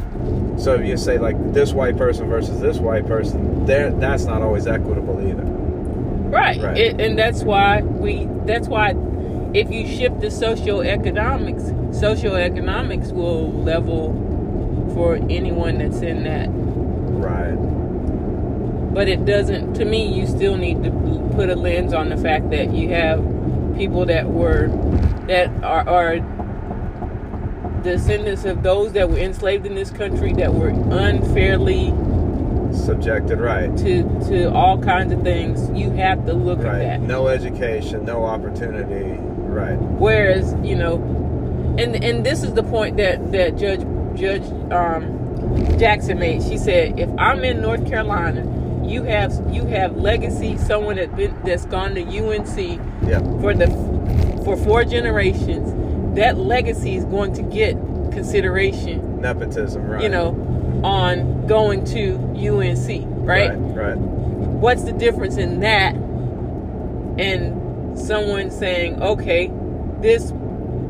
so 0.59 0.73
if 0.73 0.83
you 0.83 0.97
say 0.97 1.19
like 1.19 1.35
this 1.53 1.73
white 1.73 1.95
person 1.95 2.27
versus 2.27 2.59
this 2.59 2.79
white 2.79 3.05
person, 3.05 3.67
there 3.67 3.91
that's 3.91 4.25
not 4.25 4.41
always 4.41 4.65
equitable 4.65 5.21
either. 5.21 5.43
Right, 5.43 6.59
right. 6.59 6.75
It, 6.75 6.99
and 6.99 7.19
that's 7.19 7.43
why 7.43 7.81
we. 7.81 8.27
That's 8.45 8.67
why 8.67 8.95
if 9.53 9.69
you 9.71 9.87
shift 9.87 10.21
to 10.21 10.27
socioeconomics, 10.27 11.71
socioeconomics 11.93 13.11
will 13.11 13.53
level 13.53 14.11
for 14.95 15.17
anyone 15.29 15.77
that's 15.77 16.01
in 16.01 16.23
that. 16.23 16.49
Right. 16.49 17.84
But 18.95 19.09
it 19.09 19.25
doesn't. 19.25 19.73
To 19.73 19.83
me, 19.83 20.07
you 20.07 20.25
still 20.25 20.55
need 20.55 20.81
to 20.83 20.89
put 21.35 21.49
a 21.49 21.55
lens 21.55 21.93
on 21.93 22.07
the 22.07 22.15
fact 22.15 22.49
that 22.51 22.73
you 22.73 22.87
have 22.89 23.19
people 23.75 24.05
that 24.05 24.25
were 24.27 24.67
that 25.27 25.49
are, 25.65 25.87
are 25.89 26.19
descendants 27.83 28.45
of 28.45 28.63
those 28.63 28.93
that 28.93 29.09
were 29.09 29.17
enslaved 29.17 29.65
in 29.65 29.75
this 29.75 29.91
country 29.91 30.31
that 30.33 30.53
were 30.53 30.69
unfairly 30.69 31.93
subjected 32.73 33.39
right 33.39 33.75
to 33.77 34.03
to 34.27 34.51
all 34.51 34.81
kinds 34.81 35.13
of 35.13 35.21
things 35.23 35.69
you 35.77 35.91
have 35.91 36.25
to 36.25 36.33
look 36.33 36.59
right. 36.59 36.81
at 36.81 36.99
that 36.99 37.01
no 37.01 37.27
education 37.27 38.03
no 38.05 38.23
opportunity 38.23 39.19
right 39.43 39.75
whereas 39.75 40.55
you 40.63 40.75
know 40.75 40.95
and 41.77 42.03
and 42.03 42.25
this 42.25 42.43
is 42.43 42.53
the 42.53 42.63
point 42.63 42.97
that 42.97 43.31
that 43.31 43.55
judge 43.55 43.81
judge 44.17 44.43
um, 44.71 45.77
jackson 45.77 46.17
made 46.17 46.41
she 46.41 46.57
said 46.57 46.99
if 46.99 47.09
i'm 47.17 47.43
in 47.43 47.61
north 47.61 47.85
carolina 47.87 48.43
you 48.89 49.03
have 49.03 49.33
you 49.53 49.65
have 49.65 49.95
legacy 49.95 50.57
someone 50.57 50.95
that 50.95 51.15
been 51.15 51.35
that's 51.43 51.65
gone 51.65 51.95
to 51.95 52.01
unc 52.01 52.57
yeah. 53.07 53.19
for 53.41 53.53
the 53.53 53.67
for 54.43 54.57
four 54.57 54.83
generations 54.83 55.73
that 56.15 56.37
legacy 56.37 56.95
is 56.95 57.05
going 57.05 57.33
to 57.33 57.41
get 57.41 57.73
consideration 58.11 59.21
nepotism 59.21 59.85
right 59.85 60.03
you 60.03 60.09
know 60.09 60.29
on 60.83 61.47
going 61.47 61.85
to 61.85 62.15
UNC, 62.35 63.05
right? 63.25 63.49
Right. 63.49 63.57
right. 63.57 63.97
What's 63.97 64.83
the 64.83 64.91
difference 64.91 65.37
in 65.37 65.61
that 65.61 65.95
and 65.95 67.97
someone 67.97 68.51
saying, 68.51 69.01
okay, 69.01 69.51
this 69.99 70.31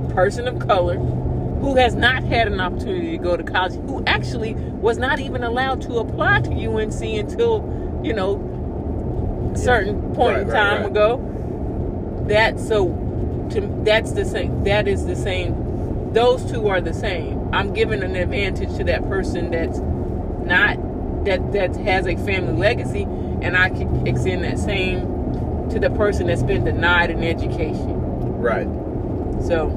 person 0.10 0.48
of 0.48 0.66
color 0.68 0.98
who 0.98 1.76
has 1.76 1.96
not 1.96 2.24
had 2.24 2.48
an 2.48 2.60
opportunity 2.60 3.12
to 3.12 3.24
go 3.24 3.38
to 3.38 3.44
college, 3.44 3.74
who 3.74 4.04
actually 4.06 4.54
was 4.54 4.98
not 4.98 5.20
even 5.20 5.44
allowed 5.44 5.82
to 5.84 5.98
apply 5.98 6.42
to 6.42 6.52
UNC 6.52 7.02
until, 7.02 7.62
you 8.06 8.14
know, 8.14 9.52
a 9.54 9.58
certain 9.58 10.14
point 10.14 10.38
right, 10.38 10.42
in 10.42 10.50
time 10.50 10.82
right, 10.82 10.92
ago. 10.92 11.32
That 12.28 12.60
so 12.60 12.88
to 13.52 13.62
that's 13.84 14.14
the 14.14 14.26
same 14.26 14.64
that 14.64 14.88
is 14.88 15.06
the 15.06 15.16
same 15.16 16.12
those 16.14 16.50
two 16.50 16.68
are 16.68 16.82
the 16.82 16.94
same 16.94 17.54
I'm 17.54 17.72
giving 17.74 18.02
an 18.02 18.16
advantage 18.16 18.76
to 18.78 18.84
that 18.86 19.08
person 19.08 19.52
that's 19.52 19.78
not 19.78 20.78
that 21.26 21.52
that 21.54 21.76
has 21.78 22.08
a 22.08 22.16
family 22.18 22.54
legacy, 22.54 23.04
and 23.04 23.58
I 23.58 23.70
can 23.70 24.08
extend 24.08 24.44
that 24.44 24.60
same 24.60 25.70
to 25.70 25.80
the 25.80 25.90
person 25.90 26.28
that's 26.28 26.44
been 26.44 26.64
denied 26.64 27.10
an 27.10 27.24
education. 27.24 28.40
Right. 28.40 28.68
So, 29.46 29.70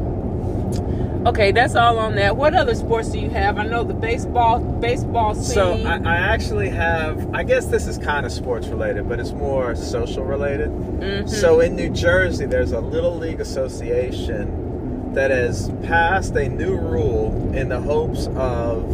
okay, 1.29 1.53
that's 1.53 1.75
all 1.75 1.99
on 1.99 2.15
that. 2.17 2.37
What 2.37 2.55
other 2.55 2.75
sports 2.75 3.11
do 3.11 3.19
you 3.19 3.31
have? 3.31 3.59
I 3.59 3.67
know 3.67 3.85
the 3.85 3.95
baseball 3.95 4.61
baseball 4.61 5.35
scene. 5.35 5.55
So 5.55 5.73
I, 5.85 5.99
I 5.99 6.17
actually 6.17 6.69
have. 6.71 7.35
I 7.35 7.43
guess 7.43 7.67
this 7.67 7.87
is 7.87 7.99
kind 7.99 8.27
of 8.27 8.33
sports 8.33 8.69
related, 8.69 9.09
but 9.09 9.21
it's 9.21 9.33
more 9.33 9.75
social 9.75 10.25
related. 10.25 10.71
Mm-hmm. 10.71 11.29
So 11.29 11.61
in 11.61 11.77
New 11.77 11.91
Jersey, 11.91 12.47
there's 12.47 12.73
a 12.73 12.81
little 12.81 13.17
league 13.17 13.41
association 13.41 15.13
that 15.15 15.31
has 15.31 15.71
passed 15.85 16.35
a 16.35 16.49
new 16.49 16.77
rule 16.77 17.55
in 17.55 17.69
the 17.69 17.81
hopes 17.81 18.29
of 18.37 18.85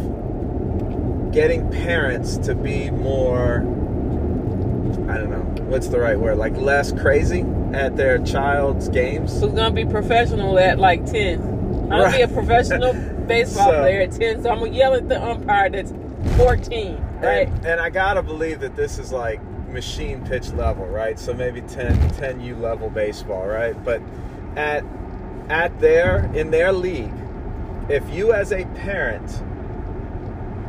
getting 1.31 1.69
parents 1.69 2.37
to 2.37 2.55
be 2.55 2.89
more 2.89 3.57
I 5.09 5.17
don't 5.17 5.29
know 5.29 5.63
what's 5.65 5.89
the 5.89 5.99
right 5.99 6.17
word 6.17 6.37
like 6.37 6.55
less 6.55 6.91
crazy 6.93 7.45
at 7.73 7.97
their 7.97 8.17
child's 8.19 8.87
games. 8.87 9.39
Who's 9.41 9.51
gonna 9.51 9.71
be 9.71 9.85
professional 9.85 10.57
at 10.57 10.79
like 10.79 11.05
ten? 11.05 11.54
I'm 11.85 11.89
gonna 11.89 12.03
right. 12.03 12.15
be 12.17 12.21
a 12.23 12.27
professional 12.27 12.93
baseball 13.27 13.71
so, 13.71 13.79
player 13.79 14.01
at 14.01 14.11
ten, 14.11 14.41
so 14.41 14.49
I'm 14.49 14.59
gonna 14.59 14.71
yell 14.71 14.93
at 14.93 15.07
the 15.07 15.23
umpire 15.23 15.69
that's 15.69 15.93
fourteen, 16.35 16.97
right? 17.21 17.47
And, 17.47 17.65
and 17.65 17.81
I 17.81 17.89
gotta 17.89 18.21
believe 18.23 18.59
that 18.61 18.75
this 18.75 18.97
is 18.97 19.11
like 19.11 19.39
machine 19.75 20.25
pitch 20.25 20.51
level, 20.53 20.85
right? 20.87 21.19
So 21.19 21.33
maybe 21.33 21.61
10, 21.61 21.97
10U 22.11 22.59
level 22.59 22.89
baseball, 22.89 23.45
right? 23.45 23.75
But 23.83 24.01
at 24.55 24.83
at 25.49 25.79
their 25.79 26.25
in 26.33 26.49
their 26.49 26.71
league, 26.71 27.13
if 27.89 28.09
you 28.09 28.33
as 28.33 28.51
a 28.51 28.65
parent 28.65 29.29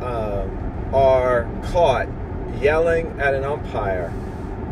um, 0.03 0.93
are 0.93 1.49
caught 1.71 2.07
yelling 2.59 3.19
at 3.19 3.33
an 3.33 3.43
umpire, 3.43 4.13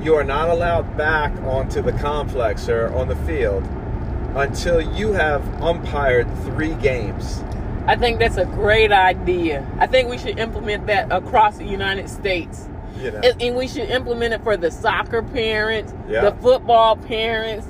you 0.02 0.14
are 0.14 0.24
not 0.24 0.50
allowed 0.50 0.96
back 0.96 1.32
onto 1.42 1.82
the 1.82 1.94
complex 1.94 2.70
or 2.70 2.94
on 2.94 3.08
the 3.08 3.16
field 3.16 3.64
until 4.36 4.82
you 4.82 5.14
have 5.14 5.42
umpired 5.62 6.28
three 6.44 6.76
games. 6.76 7.42
I 7.88 7.96
think 7.96 8.20
that's 8.20 8.38
a 8.38 8.46
great 8.46 8.92
idea. 8.92 9.66
I 9.80 9.88
think 9.88 10.10
we 10.10 10.18
should 10.18 10.40
implement 10.40 10.88
that 10.88 11.12
across 11.12 11.58
the 11.58 11.66
United 11.66 12.10
States. 12.10 12.68
You 13.00 13.12
know. 13.12 13.20
and, 13.20 13.56
we 13.58 13.68
should 13.68 13.90
implement 13.90 14.34
it 14.34 14.42
for 14.42 14.56
the 14.56 14.72
soccer 14.72 15.22
parents, 15.22 15.94
yeah. 16.08 16.22
the 16.22 16.32
football 16.42 16.96
parents, 16.96 17.68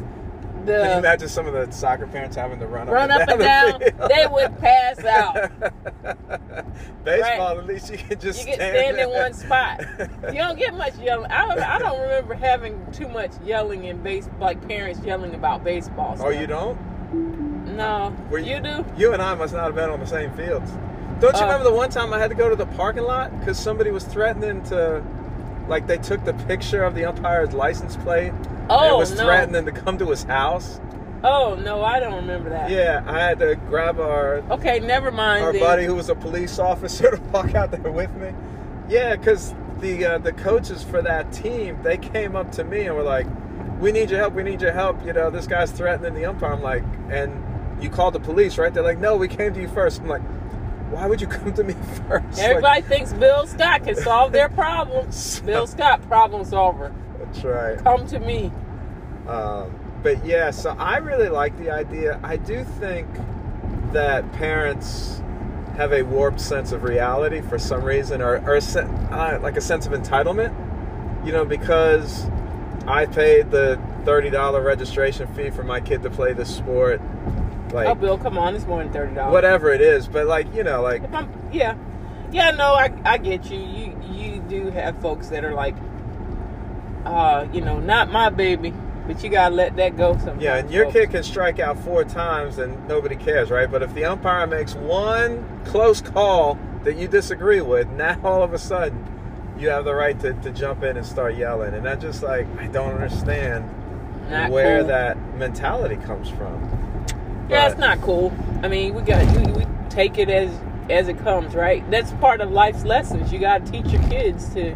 the 0.65 0.73
Can 0.73 0.91
you 0.91 0.97
imagine 0.97 1.30
some 1.30 1.47
of 1.47 1.54
the 1.54 1.71
soccer 1.71 2.08
parents 2.08 2.36
having 2.36 2.60
to 2.60 2.67
run, 2.67 2.88
run 2.88 3.12
up, 3.12 3.28
and 3.28 3.39
down? 3.39 3.80
down 3.80 4.10
they 4.10 4.28
would 4.28 4.58
pass 4.60 4.99
out. 5.04 5.51
Baseball, 7.04 7.56
right? 7.56 7.58
at 7.58 7.65
least 7.65 7.91
you 7.91 7.97
can 7.97 8.19
just 8.19 8.45
you 8.45 8.54
stand, 8.54 8.75
stand 8.75 8.99
in 8.99 9.10
one 9.10 9.34
spot. 9.34 9.82
You 10.25 10.39
don't 10.39 10.58
get 10.58 10.73
much 10.73 10.95
yelling. 10.97 11.32
I 11.32 11.47
don't, 11.47 11.60
I 11.60 11.80
don't 11.80 12.01
remember 12.01 12.34
having 12.34 12.84
too 12.91 13.08
much 13.08 13.32
yelling 13.43 13.86
in 13.86 14.01
base, 14.01 14.28
like 14.39 14.65
parents 14.67 14.99
yelling 15.06 15.34
about 15.36 15.63
baseball. 15.63 16.15
Stuff. 16.15 16.28
Oh, 16.28 16.32
you 16.32 16.47
don't? 16.47 16.78
No. 17.75 18.15
Were 18.30 18.39
you, 18.39 18.56
you, 18.56 18.62
do? 18.62 18.86
You 18.97 19.13
and 19.13 19.21
I 19.21 19.36
must 19.36 19.54
not 19.54 19.65
have 19.65 19.75
been 19.75 19.89
on 19.89 19.99
the 19.99 20.06
same 20.06 20.32
fields. 20.34 20.71
Don't 21.19 21.34
you 21.36 21.41
uh, 21.41 21.45
remember 21.45 21.63
the 21.63 21.75
one 21.75 21.89
time 21.89 22.13
I 22.13 22.19
had 22.19 22.30
to 22.30 22.36
go 22.36 22.49
to 22.49 22.56
the 22.56 22.65
parking 22.65 23.04
lot 23.04 23.38
because 23.39 23.58
somebody 23.58 23.91
was 23.91 24.04
threatening 24.04 24.63
to, 24.63 25.04
like, 25.67 25.88
they 25.88 25.97
took 25.97 26.25
the 26.25 26.34
picture 26.34 26.84
of 26.84 26.95
the 26.95 27.06
umpire's 27.06 27.54
license 27.54 27.95
plate 27.97 28.34
Oh, 28.69 28.89
and 28.89 28.97
was 28.97 29.12
no. 29.15 29.25
threatening 29.25 29.65
to 29.65 29.71
come 29.71 29.97
to 29.97 30.10
his 30.10 30.23
house. 30.23 30.80
Oh 31.23 31.56
no, 31.56 31.84
I 31.84 31.99
don't 31.99 32.15
remember 32.15 32.49
that. 32.49 32.69
Yeah, 32.69 33.04
I 33.08 33.19
had 33.19 33.39
to 33.39 33.56
grab 33.56 33.99
our 33.99 34.43
okay, 34.51 34.80
never 34.80 35.12
mind. 35.12 35.43
Our 35.43 35.54
then. 35.54 35.62
buddy 35.62 35.86
who 35.86 35.95
was 35.95 36.10
a 36.10 36.15
police 36.15 36.60
officer 36.71 37.12
to 37.12 37.21
walk 37.32 37.56
out 37.56 37.71
there 37.71 37.91
with 37.91 38.13
me. 38.15 38.32
Yeah, 38.88 39.15
because 39.15 39.56
the 39.80 40.06
uh, 40.06 40.17
the 40.19 40.34
coaches 40.34 40.84
for 40.84 41.01
that 41.01 41.32
team 41.32 41.82
they 41.84 41.97
came 41.97 42.36
up 42.36 42.51
to 42.54 42.63
me 42.63 42.82
and 42.82 42.95
were 42.95 43.04
like, 43.04 43.28
"We 43.80 43.91
need 43.91 44.12
your 44.12 44.19
help. 44.19 44.34
We 44.34 44.43
need 44.43 44.62
your 44.62 44.71
help. 44.71 45.04
You 45.06 45.13
know, 45.13 45.30
this 45.30 45.47
guy's 45.47 45.71
threatening 45.71 46.13
the 46.13 46.25
umpire." 46.25 46.54
I'm 46.54 46.62
like, 46.62 46.84
and 47.10 47.43
you 47.82 47.89
called 47.89 48.13
the 48.13 48.19
police, 48.19 48.58
right? 48.58 48.73
They're 48.73 48.84
like, 48.84 48.99
"No, 48.99 49.15
we 49.15 49.28
came 49.28 49.54
to 49.54 49.62
you 49.62 49.67
first. 49.67 50.01
I'm 50.01 50.08
like, 50.08 50.21
why 50.91 51.08
would 51.08 51.19
you 51.19 51.28
come 51.28 51.54
to 51.54 51.63
me 51.63 51.73
first? 52.08 52.39
Everybody 52.39 52.62
like, 52.62 52.86
thinks 52.88 53.13
Bill 53.13 53.47
Scott 53.47 53.84
can 53.84 53.95
solve 53.95 54.32
their 54.32 54.49
problems. 54.62 55.41
Bill 55.41 55.67
Scott, 55.67 56.01
problem 56.08 56.45
solver. 56.45 56.93
That's 57.36 57.45
right. 57.45 57.84
Come 57.84 58.08
to 58.08 58.19
me. 58.19 58.52
Um, 59.28 59.78
but 60.04 60.26
yeah, 60.26 60.52
so 60.52 60.76
I 60.78 60.98
really 60.98 61.30
like 61.30 61.58
the 61.58 61.71
idea. 61.71 62.19
I 62.24 62.38
do 62.38 62.63
think 62.63 63.08
that 63.91 64.32
parents 64.34 65.21
have 65.78 65.91
a 65.91 66.04
warped 66.04 66.39
sense 66.39 66.71
of 66.71 66.84
reality 66.84 67.41
for 67.41 67.58
some 67.60 67.84
reason, 67.84 68.21
or, 68.21 68.38
or 68.45 68.56
a, 68.56 68.62
uh, 69.12 69.39
like 69.41 69.58
a 69.58 69.62
sense 69.62 69.86
of 69.86 69.93
entitlement. 69.93 70.54
You 71.26 71.32
know, 71.32 71.43
because 71.43 72.28
I 72.88 73.08
paid 73.08 73.52
the 73.52 73.82
thirty 74.06 74.30
dollar 74.30 74.62
registration 74.62 75.28
fee 75.34 75.50
for 75.50 75.63
my 75.63 75.82
kid 75.82 76.04
to 76.04 76.10
play 76.10 76.34
this 76.34 76.56
sport. 76.56 77.02
Like, 77.74 77.88
oh, 77.88 77.95
Bill, 77.95 78.17
come 78.17 78.38
on, 78.38 78.56
it's 78.56 78.65
more 78.65 78.84
than 78.84 78.93
thirty 78.93 79.15
dollars. 79.15 79.34
Whatever 79.34 79.74
it 79.74 79.82
is, 79.82 80.08
but 80.08 80.28
like 80.28 80.54
you 80.54 80.63
know, 80.63 80.82
like 80.84 81.02
yeah, 81.52 81.76
yeah, 82.32 82.52
no, 82.52 82.74
I 82.74 82.93
I 83.04 83.17
get 83.17 83.50
you. 83.50 83.60
You 83.60 84.02
you 84.12 84.39
do 84.41 84.69
have 84.69 85.02
folks 85.02 85.30
that 85.30 85.43
are 85.43 85.56
like, 85.56 85.76
uh, 87.06 87.48
you 87.54 87.62
know, 87.62 87.80
not 87.80 88.12
my 88.12 88.30
baby 88.30 88.74
but 89.08 89.24
you 89.24 89.30
gotta 89.30 89.54
let 89.54 89.76
that 89.76 89.98
go 89.98 90.13
sometimes. 90.18 90.41
Yeah, 90.41 90.58
and 90.58 90.72
your 90.72 90.86
folks. 90.86 90.94
kid 90.94 91.12
can 91.12 91.24
strike 91.24 91.60
out 91.60 91.78
four 91.80 92.04
times 92.04 92.58
and 92.58 92.88
nobody 92.88 93.15
cares, 93.15 93.52
right? 93.52 93.70
But 93.70 93.84
if 93.84 93.94
the 93.94 94.06
umpire 94.06 94.48
makes 94.48 94.74
one 94.76 95.46
close 95.65 96.02
call 96.02 96.58
that 96.84 96.96
you 96.98 97.08
disagree 97.08 97.62
with, 97.62 97.88
now 97.91 98.20
all 98.24 98.44
of 98.44 98.54
a 98.54 98.58
sudden 98.58 99.06
you 99.58 99.70
have 99.70 99.86
the 99.86 99.94
right 99.94 100.20
to, 100.20 100.34
to 100.34 100.52
jump 100.52 100.84
in 100.84 100.98
and 100.98 101.06
start 101.06 101.36
yelling. 101.36 101.74
And 101.74 101.88
I 101.88 101.96
just 101.96 102.24
like 102.24 102.48
I 102.58 102.68
don't 102.68 102.94
understand 102.94 103.70
not 104.30 104.50
where 104.50 104.80
cool. 104.80 104.88
that 104.88 105.36
mentality 105.36 105.98
comes 105.98 106.30
from. 106.30 107.06
Yeah, 107.48 107.65
but, 107.65 107.72
it's 107.72 107.80
not 107.80 108.02
cool. 108.02 108.34
I 108.63 108.68
mean, 108.68 108.96
we 108.96 109.04
got 109.04 109.24
we, 109.38 109.52
we 109.52 109.65
take 109.89 110.18
it 110.18 110.30
as 110.30 110.52
as 110.89 111.08
it 111.08 111.20
comes, 111.20 111.54
right? 111.54 111.89
That's 111.91 112.12
part 112.13 112.41
of 112.41 112.52
life's 112.52 112.84
lessons. 112.84 113.32
You 113.32 113.39
got 113.39 113.65
to 113.65 113.72
teach 113.72 113.88
your 113.91 114.04
kids 114.04 114.54
to, 114.54 114.76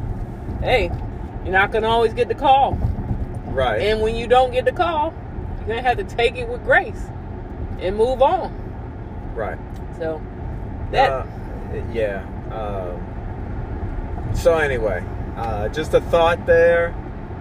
hey, 0.62 0.92
you're 1.43 1.54
not 1.54 1.71
gonna 1.71 1.88
always 1.88 2.13
get 2.13 2.28
the 2.28 2.36
call. 2.36 2.73
Right. 3.47 3.82
And 3.82 4.02
when 4.02 4.15
you 4.15 4.28
don't 4.28 4.52
get 4.52 4.65
the 4.65 4.71
call, 4.71 5.13
you're 5.58 5.67
gonna 5.67 5.82
have 5.82 5.97
to 5.97 6.04
take 6.04 6.36
it 6.38 6.47
with 6.47 6.63
grace 6.63 7.02
and 7.80 7.95
move 7.95 8.21
on. 8.21 8.54
Right. 9.36 9.58
So 9.97 10.21
that. 10.91 11.12
Uh, 11.12 11.25
yeah. 11.93 12.25
Um, 12.52 14.36
so 14.36 14.56
anyway, 14.58 15.04
uh, 15.36 15.69
just 15.69 15.93
a 15.93 16.02
thought 16.02 16.45
there. 16.45 16.93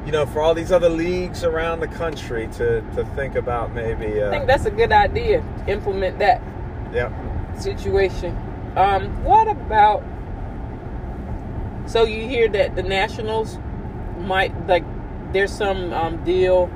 you 0.06 0.12
know, 0.12 0.24
for 0.24 0.40
all 0.40 0.54
these 0.54 0.72
other 0.72 0.88
leagues 0.88 1.44
around 1.44 1.80
the 1.80 1.88
country 1.88 2.48
to, 2.52 2.80
to 2.94 3.04
think 3.14 3.34
about 3.34 3.74
maybe. 3.74 4.22
Uh, 4.22 4.28
I 4.28 4.30
think 4.30 4.46
that's 4.46 4.64
a 4.64 4.70
good 4.70 4.90
idea. 4.92 5.44
Implement 5.66 6.18
that. 6.18 6.40
Yeah. 6.94 7.12
Situation. 7.58 8.34
Um, 8.74 9.22
what 9.22 9.48
about? 9.48 10.02
So 11.86 12.04
you 12.04 12.26
hear 12.26 12.48
that 12.48 12.76
the 12.76 12.82
Nationals 12.82 13.58
might 14.18 14.66
like 14.66 14.84
there's 15.32 15.52
some 15.52 15.92
um, 15.92 16.24
deal 16.24 16.70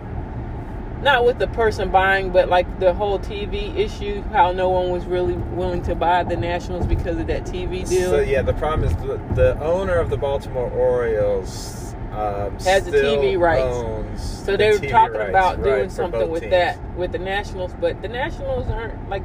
not 1.02 1.24
with 1.24 1.38
the 1.38 1.48
person 1.48 1.90
buying, 1.90 2.30
but 2.30 2.48
like 2.48 2.78
the 2.78 2.94
whole 2.94 3.18
TV 3.18 3.76
issue, 3.76 4.22
how 4.30 4.52
no 4.52 4.68
one 4.68 4.90
was 4.90 5.04
really 5.04 5.34
willing 5.34 5.82
to 5.82 5.94
buy 5.94 6.22
the 6.22 6.36
Nationals 6.36 6.86
because 6.86 7.18
of 7.18 7.26
that 7.26 7.44
TV 7.44 7.88
deal. 7.88 8.10
So 8.10 8.20
yeah, 8.20 8.42
the 8.42 8.52
problem 8.54 8.88
is 8.88 8.96
the, 8.96 9.20
the 9.34 9.60
owner 9.60 9.94
of 9.94 10.10
the 10.10 10.16
Baltimore 10.16 10.70
Orioles 10.70 11.94
um, 12.12 12.52
has 12.60 12.84
the 12.84 12.92
TV 12.92 13.38
rights. 13.38 14.22
So 14.22 14.56
they 14.56 14.76
the 14.76 14.86
were 14.86 14.90
talking 14.90 15.16
rights, 15.16 15.28
about 15.30 15.58
right, 15.58 15.64
doing 15.64 15.90
something 15.90 16.30
with 16.30 16.42
teams. 16.42 16.52
that 16.52 16.96
with 16.96 17.12
the 17.12 17.18
Nationals, 17.18 17.72
but 17.80 18.00
the 18.02 18.08
Nationals 18.08 18.68
aren't 18.68 19.08
like. 19.08 19.24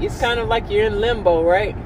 It's 0.00 0.18
kind 0.18 0.40
of 0.40 0.48
like 0.48 0.70
you're 0.70 0.86
in 0.86 1.00
limbo, 1.00 1.42
right? 1.42 1.76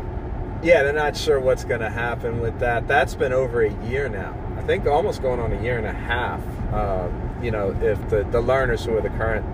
Yeah, 0.62 0.82
they're 0.82 0.92
not 0.92 1.16
sure 1.16 1.40
what's 1.40 1.64
going 1.64 1.80
to 1.80 1.90
happen 1.90 2.40
with 2.40 2.58
that. 2.60 2.88
That's 2.88 3.14
been 3.14 3.32
over 3.32 3.62
a 3.62 3.72
year 3.86 4.08
now. 4.08 4.34
I 4.56 4.62
think 4.62 4.86
almost 4.86 5.20
going 5.20 5.40
on 5.40 5.52
a 5.52 5.62
year 5.62 5.76
and 5.76 5.86
a 5.86 5.92
half. 5.92 6.40
Um, 6.72 7.38
you 7.42 7.50
know, 7.50 7.76
if 7.82 7.98
the, 8.08 8.24
the 8.24 8.40
Lerners 8.40 8.86
who 8.86 8.96
are 8.96 9.02
the 9.02 9.10
current 9.10 9.44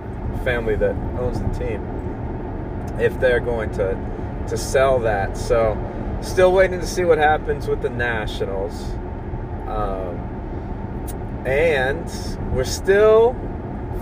family 0.45 0.77
that 0.77 0.95
owns 1.19 1.41
the 1.41 1.49
team, 1.59 1.83
if 3.01 3.19
they're 3.19 3.41
going 3.41 3.73
to 3.73 3.99
to 4.49 4.57
sell 4.57 4.99
that. 5.01 5.37
So, 5.37 5.79
still 6.21 6.53
waiting 6.53 6.81
to 6.81 6.87
see 6.87 7.05
what 7.05 7.19
happens 7.19 7.67
with 7.67 7.83
the 7.83 7.91
Nationals. 7.91 8.93
Um, 9.67 10.27
and 11.47 12.05
we're 12.53 12.65
still, 12.65 13.35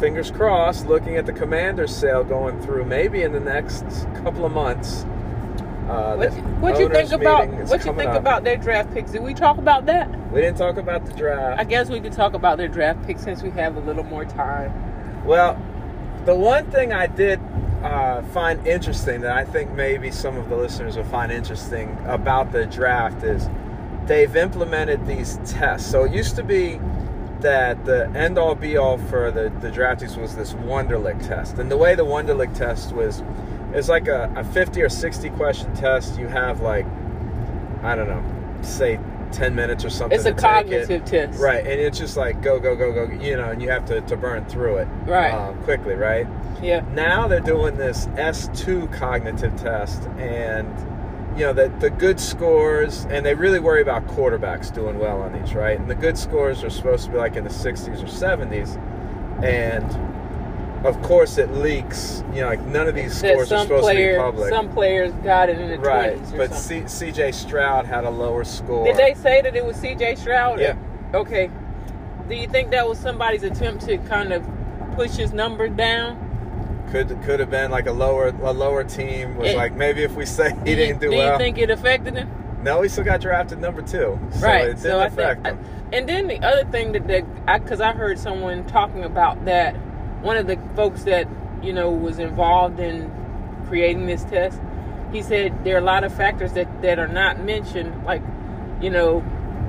fingers 0.00 0.30
crossed, 0.30 0.86
looking 0.86 1.16
at 1.16 1.26
the 1.26 1.32
Commanders 1.32 1.94
sale 1.94 2.24
going 2.24 2.60
through 2.60 2.84
maybe 2.84 3.22
in 3.22 3.32
the 3.32 3.40
next 3.40 3.84
couple 4.22 4.44
of 4.44 4.52
months. 4.52 5.06
Uh, 5.88 6.16
what 6.16 6.32
what 6.60 6.78
you 6.78 6.88
think 6.88 7.12
about 7.12 7.48
what 7.68 7.84
you 7.84 7.94
think 7.94 8.10
up. 8.10 8.16
about 8.16 8.44
their 8.44 8.58
draft 8.58 8.92
picks? 8.92 9.12
Did 9.12 9.22
we 9.22 9.32
talk 9.32 9.56
about 9.56 9.86
that? 9.86 10.10
We 10.32 10.42
didn't 10.42 10.58
talk 10.58 10.76
about 10.76 11.06
the 11.06 11.14
draft. 11.14 11.58
I 11.58 11.64
guess 11.64 11.88
we 11.88 12.00
could 12.00 12.12
talk 12.12 12.34
about 12.34 12.58
their 12.58 12.68
draft 12.68 13.06
picks 13.06 13.22
since 13.22 13.42
we 13.42 13.50
have 13.50 13.76
a 13.76 13.80
little 13.80 14.04
more 14.04 14.26
time. 14.26 15.24
Well, 15.24 15.60
the 16.26 16.34
one 16.34 16.70
thing 16.70 16.92
I 16.92 17.06
did 17.06 17.40
uh, 17.82 18.22
find 18.34 18.66
interesting 18.66 19.22
that 19.22 19.32
I 19.32 19.44
think 19.44 19.70
maybe 19.72 20.10
some 20.10 20.36
of 20.36 20.50
the 20.50 20.56
listeners 20.56 20.96
will 20.96 21.04
find 21.04 21.32
interesting 21.32 21.96
about 22.04 22.52
the 22.52 22.66
draft 22.66 23.22
is 23.22 23.48
they've 24.06 24.36
implemented 24.36 25.06
these 25.06 25.38
tests. 25.46 25.90
So 25.90 26.04
it 26.04 26.12
used 26.12 26.36
to 26.36 26.42
be 26.42 26.80
that 27.40 27.84
the 27.84 28.08
end 28.10 28.36
all 28.36 28.54
be 28.54 28.76
all 28.76 28.98
for 28.98 29.30
the, 29.30 29.50
the 29.60 29.70
draftees 29.70 30.20
was 30.20 30.34
this 30.34 30.54
Wonderlic 30.54 31.26
test. 31.26 31.58
And 31.58 31.70
the 31.70 31.76
way 31.76 31.94
the 31.94 32.04
Wonderlic 32.04 32.52
test 32.54 32.92
was 32.92 33.22
it's 33.72 33.88
like 33.88 34.08
a, 34.08 34.32
a 34.36 34.44
50 34.44 34.82
or 34.82 34.88
60 34.88 35.30
question 35.30 35.74
test. 35.74 36.18
You 36.18 36.26
have 36.26 36.60
like, 36.60 36.86
I 37.82 37.94
don't 37.94 38.08
know, 38.08 38.62
say 38.62 38.98
10 39.32 39.54
minutes 39.54 39.84
or 39.84 39.90
something. 39.90 40.16
It's 40.16 40.26
a 40.26 40.32
cognitive 40.32 40.90
it. 40.90 41.06
test. 41.06 41.40
Right. 41.40 41.60
And 41.60 41.80
it's 41.80 41.98
just 41.98 42.16
like 42.16 42.42
go, 42.42 42.58
go, 42.58 42.74
go, 42.74 42.92
go, 42.92 43.12
you 43.12 43.36
know, 43.36 43.50
and 43.50 43.60
you 43.60 43.68
have 43.70 43.84
to, 43.86 44.00
to 44.02 44.16
burn 44.16 44.44
through 44.46 44.78
it. 44.78 44.88
Right. 45.06 45.32
Um, 45.32 45.62
quickly, 45.64 45.94
right? 45.94 46.26
Yeah. 46.62 46.84
Now 46.92 47.28
they're 47.28 47.40
doing 47.40 47.76
this 47.76 48.06
S2 48.06 48.92
cognitive 48.92 49.54
test 49.56 50.02
and, 50.18 50.68
you 51.38 51.44
know, 51.44 51.52
the, 51.52 51.68
the 51.78 51.90
good 51.90 52.18
scores, 52.18 53.04
and 53.10 53.24
they 53.24 53.34
really 53.34 53.60
worry 53.60 53.82
about 53.82 54.06
quarterbacks 54.08 54.72
doing 54.74 54.98
well 54.98 55.20
on 55.22 55.32
these, 55.32 55.54
right? 55.54 55.78
And 55.78 55.88
the 55.88 55.94
good 55.94 56.18
scores 56.18 56.64
are 56.64 56.70
supposed 56.70 57.04
to 57.06 57.12
be 57.12 57.18
like 57.18 57.36
in 57.36 57.44
the 57.44 57.50
60s 57.50 58.02
or 58.02 58.06
70s. 58.06 58.76
And 59.44 60.07
of 60.84 61.00
course 61.02 61.38
it 61.38 61.50
leaks. 61.52 62.22
You 62.32 62.42
know, 62.42 62.48
like 62.48 62.60
none 62.66 62.88
of 62.88 62.94
these 62.94 63.16
scores 63.16 63.52
are 63.52 63.62
supposed 63.62 63.82
player, 63.82 64.12
to 64.12 64.18
be 64.18 64.22
public. 64.24 64.50
Some 64.50 64.68
players 64.72 65.12
got 65.24 65.48
it 65.48 65.58
in 65.58 65.70
the 65.70 65.78
right, 65.78 66.16
20s. 66.18 66.36
but 66.36 66.54
C- 66.54 66.86
C.J. 66.86 67.32
Stroud 67.32 67.86
had 67.86 68.04
a 68.04 68.10
lower 68.10 68.44
score. 68.44 68.84
Did 68.86 68.96
they 68.96 69.14
say 69.14 69.40
that 69.42 69.56
it 69.56 69.64
was 69.64 69.76
C.J. 69.76 70.16
Stroud? 70.16 70.60
Yeah. 70.60 70.76
Okay. 71.14 71.50
Do 72.28 72.34
you 72.34 72.46
think 72.46 72.70
that 72.72 72.86
was 72.88 72.98
somebody's 72.98 73.42
attempt 73.42 73.86
to 73.86 73.96
kind 73.98 74.32
of 74.32 74.44
push 74.94 75.12
his 75.12 75.32
number 75.32 75.68
down? 75.68 76.26
Could 76.90 77.08
could 77.22 77.40
have 77.40 77.50
been 77.50 77.70
like 77.70 77.86
a 77.86 77.92
lower 77.92 78.28
a 78.28 78.52
lower 78.52 78.84
team 78.84 79.36
was 79.36 79.48
It- 79.50 79.56
like 79.56 79.74
maybe 79.74 80.02
if 80.04 80.14
we 80.14 80.24
say 80.26 80.50
he 80.50 80.56
do 80.64 80.76
didn't 80.76 81.00
do 81.00 81.10
do 81.10 81.16
well. 81.16 81.32
you 81.32 81.38
think 81.38 81.58
it 81.58 81.70
affected 81.70 82.14
him? 82.16 82.30
no, 82.62 82.82
he 82.82 82.88
still 82.88 83.04
got 83.04 83.20
drafted 83.20 83.60
number 83.60 83.82
two. 83.82 84.18
So 84.32 84.46
right. 84.46 84.62
It 84.64 84.66
didn't 84.68 84.80
so 84.80 84.98
I 84.98 85.06
affect 85.06 85.42
think, 85.44 85.58
him. 85.58 85.64
and 85.92 86.08
then 86.08 86.26
the 86.28 86.40
other 86.42 86.64
thing 86.70 86.92
that 86.92 87.06
that 87.08 87.62
because 87.62 87.80
I, 87.80 87.92
heard 87.92 88.18
someone 88.18 88.64
talking 88.66 89.04
about 89.04 89.44
that 89.44 89.76
one 90.22 90.36
of 90.36 90.46
the 90.46 90.58
folks 90.76 91.04
that 91.04 91.28
you 91.62 91.72
know 91.72 91.90
was 91.90 92.18
involved 92.18 92.80
in 92.80 93.10
creating 93.66 94.06
this 94.06 94.24
test. 94.24 94.60
He 95.12 95.22
said 95.22 95.64
there 95.64 95.76
are 95.76 95.80
a 95.80 95.84
lot 95.84 96.04
of 96.04 96.14
factors 96.14 96.52
that 96.54 96.82
that 96.82 96.98
are 96.98 97.08
not 97.08 97.40
mentioned, 97.44 98.04
like 98.04 98.22
you 98.80 98.90
know 98.90 99.24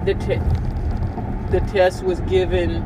the 0.06 0.14
te- 0.16 1.52
the 1.52 1.60
test 1.72 2.04
was 2.04 2.20
given 2.22 2.86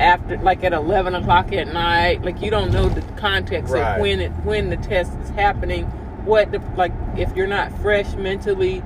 after 0.00 0.36
like 0.38 0.64
at 0.64 0.72
11 0.72 1.14
o'clock 1.14 1.52
at 1.52 1.72
night 1.72 2.20
like 2.22 2.40
you 2.42 2.50
don't 2.50 2.72
know 2.72 2.88
the 2.88 3.00
context 3.12 3.72
Right. 3.72 3.94
of 3.96 4.00
when 4.00 4.20
it 4.20 4.30
when 4.44 4.68
the 4.70 4.76
test 4.76 5.12
is 5.20 5.30
happening 5.30 5.84
what 6.24 6.50
the 6.50 6.60
like 6.76 6.92
if 7.16 7.34
you're 7.36 7.46
not 7.46 7.70
fresh 7.78 8.12
mentally 8.14 8.82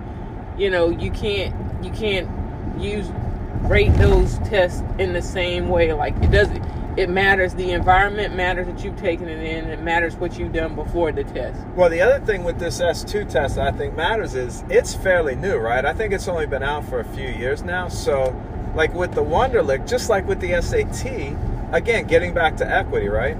you 0.58 0.68
know 0.68 0.90
you 0.90 1.10
can't 1.10 1.54
you 1.82 1.90
can't 1.92 2.28
use 2.78 3.08
rate 3.62 3.94
those 3.94 4.36
tests 4.40 4.82
in 4.98 5.14
the 5.14 5.22
same 5.22 5.68
way 5.70 5.94
like 5.94 6.14
it 6.22 6.30
doesn't 6.30 6.62
it 6.98 7.08
matters 7.08 7.54
the 7.54 7.70
environment 7.70 8.34
matters 8.34 8.66
that 8.66 8.82
you've 8.82 8.96
taken 8.96 9.28
it 9.28 9.38
in 9.38 9.70
it 9.70 9.80
matters 9.80 10.16
what 10.16 10.36
you've 10.36 10.52
done 10.52 10.74
before 10.74 11.12
the 11.12 11.22
test 11.22 11.56
Well, 11.76 11.88
the 11.88 12.00
other 12.00 12.24
thing 12.26 12.42
with 12.42 12.58
this 12.58 12.80
S2 12.80 13.28
test 13.30 13.54
that 13.54 13.72
I 13.72 13.76
think 13.76 13.94
matters 13.96 14.34
is 14.34 14.64
it's 14.68 14.94
fairly 14.94 15.36
new, 15.36 15.58
right? 15.58 15.84
I 15.84 15.92
think 15.92 16.12
it's 16.12 16.26
only 16.26 16.46
been 16.46 16.64
out 16.64 16.84
for 16.84 16.98
a 16.98 17.04
few 17.04 17.28
years 17.28 17.62
now. 17.62 17.86
So, 17.86 18.34
like 18.74 18.92
with 18.94 19.12
the 19.14 19.22
Wonderlic, 19.22 19.88
just 19.88 20.10
like 20.10 20.26
with 20.26 20.40
the 20.40 20.60
SAT, 20.60 21.36
again, 21.72 22.08
getting 22.08 22.34
back 22.34 22.56
to 22.56 22.68
equity, 22.68 23.08
right? 23.08 23.36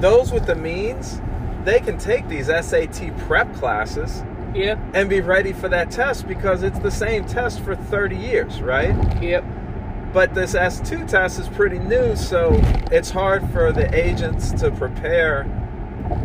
Those 0.00 0.30
with 0.30 0.46
the 0.46 0.54
means, 0.54 1.20
they 1.64 1.80
can 1.80 1.98
take 1.98 2.28
these 2.28 2.46
SAT 2.46 3.10
prep 3.26 3.52
classes 3.54 4.22
yep 4.54 4.78
and 4.94 5.08
be 5.08 5.20
ready 5.20 5.52
for 5.52 5.68
that 5.68 5.90
test 5.90 6.26
because 6.26 6.62
it's 6.62 6.78
the 6.78 6.90
same 6.90 7.24
test 7.26 7.60
for 7.60 7.74
30 7.74 8.16
years, 8.16 8.62
right? 8.62 8.94
yep 9.20 9.44
But 10.12 10.34
this 10.34 10.54
S2 10.54 11.06
test 11.08 11.38
is 11.38 11.48
pretty 11.48 11.78
new, 11.78 12.16
so 12.16 12.58
it's 12.90 13.10
hard 13.10 13.48
for 13.50 13.72
the 13.72 13.94
agents 13.94 14.50
to 14.60 14.70
prepare, 14.70 15.46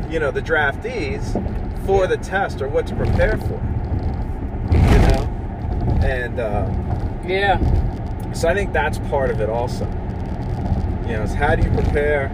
you 0.09 0.19
know, 0.19 0.31
the 0.31 0.41
draftees 0.41 1.33
for 1.85 2.07
the 2.07 2.17
test 2.17 2.61
or 2.61 2.67
what 2.67 2.87
to 2.87 2.95
prepare 2.95 3.37
for. 3.37 3.61
You 4.71 4.99
know? 5.07 5.99
And 6.01 6.39
uh, 6.39 6.67
yeah 7.25 7.59
so 8.35 8.49
I 8.49 8.53
think 8.53 8.73
that's 8.73 8.97
part 9.09 9.31
of 9.31 9.39
it 9.39 9.49
also. 9.49 9.85
You 11.05 11.13
know, 11.13 11.23
is 11.23 11.33
how 11.33 11.55
do 11.55 11.63
you 11.63 11.73
prepare? 11.73 12.25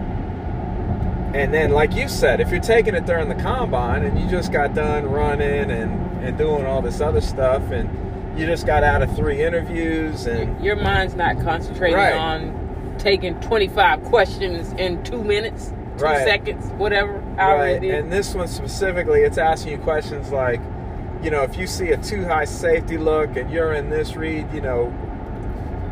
And 1.34 1.54
then, 1.54 1.70
like 1.70 1.94
you 1.94 2.08
said, 2.08 2.40
if 2.40 2.50
you're 2.50 2.60
taking 2.60 2.94
it 2.94 3.06
during 3.06 3.28
the 3.28 3.36
combine 3.36 4.04
and 4.04 4.18
you 4.18 4.28
just 4.28 4.52
got 4.52 4.74
done 4.74 5.06
running 5.06 5.70
and, 5.70 6.24
and 6.24 6.36
doing 6.36 6.66
all 6.66 6.82
this 6.82 7.00
other 7.00 7.20
stuff 7.20 7.62
and 7.70 7.88
you 8.36 8.46
just 8.46 8.66
got 8.66 8.82
out 8.84 9.02
of 9.02 9.14
three 9.14 9.42
interviews 9.44 10.26
and 10.26 10.62
your 10.64 10.76
mind's 10.76 11.14
not 11.14 11.40
concentrating 11.40 11.96
Right. 11.96 12.14
on 12.14 12.94
taking 12.98 13.38
25 13.40 14.02
questions 14.04 14.72
in 14.78 15.02
two 15.04 15.22
minutes 15.22 15.72
two 15.98 16.04
Right. 16.04 16.24
seconds 16.24 16.66
whatever 16.78 17.12
Right, 17.36 17.76
it 17.76 17.84
is. 17.84 18.02
and 18.04 18.12
this 18.12 18.34
one 18.34 18.48
specifically, 18.48 19.20
it's 19.22 19.38
asking 19.38 19.72
you 19.72 19.78
questions 19.78 20.30
like, 20.32 20.60
you 21.22 21.30
know, 21.30 21.42
if 21.42 21.56
you 21.56 21.66
see 21.66 21.90
a 21.92 21.96
too 21.96 22.24
high 22.26 22.44
safety 22.46 22.96
look 22.98 23.36
and 23.36 23.50
you're 23.50 23.72
in 23.74 23.90
this 23.90 24.16
read, 24.16 24.46
you 24.52 24.60
know, 24.60 24.86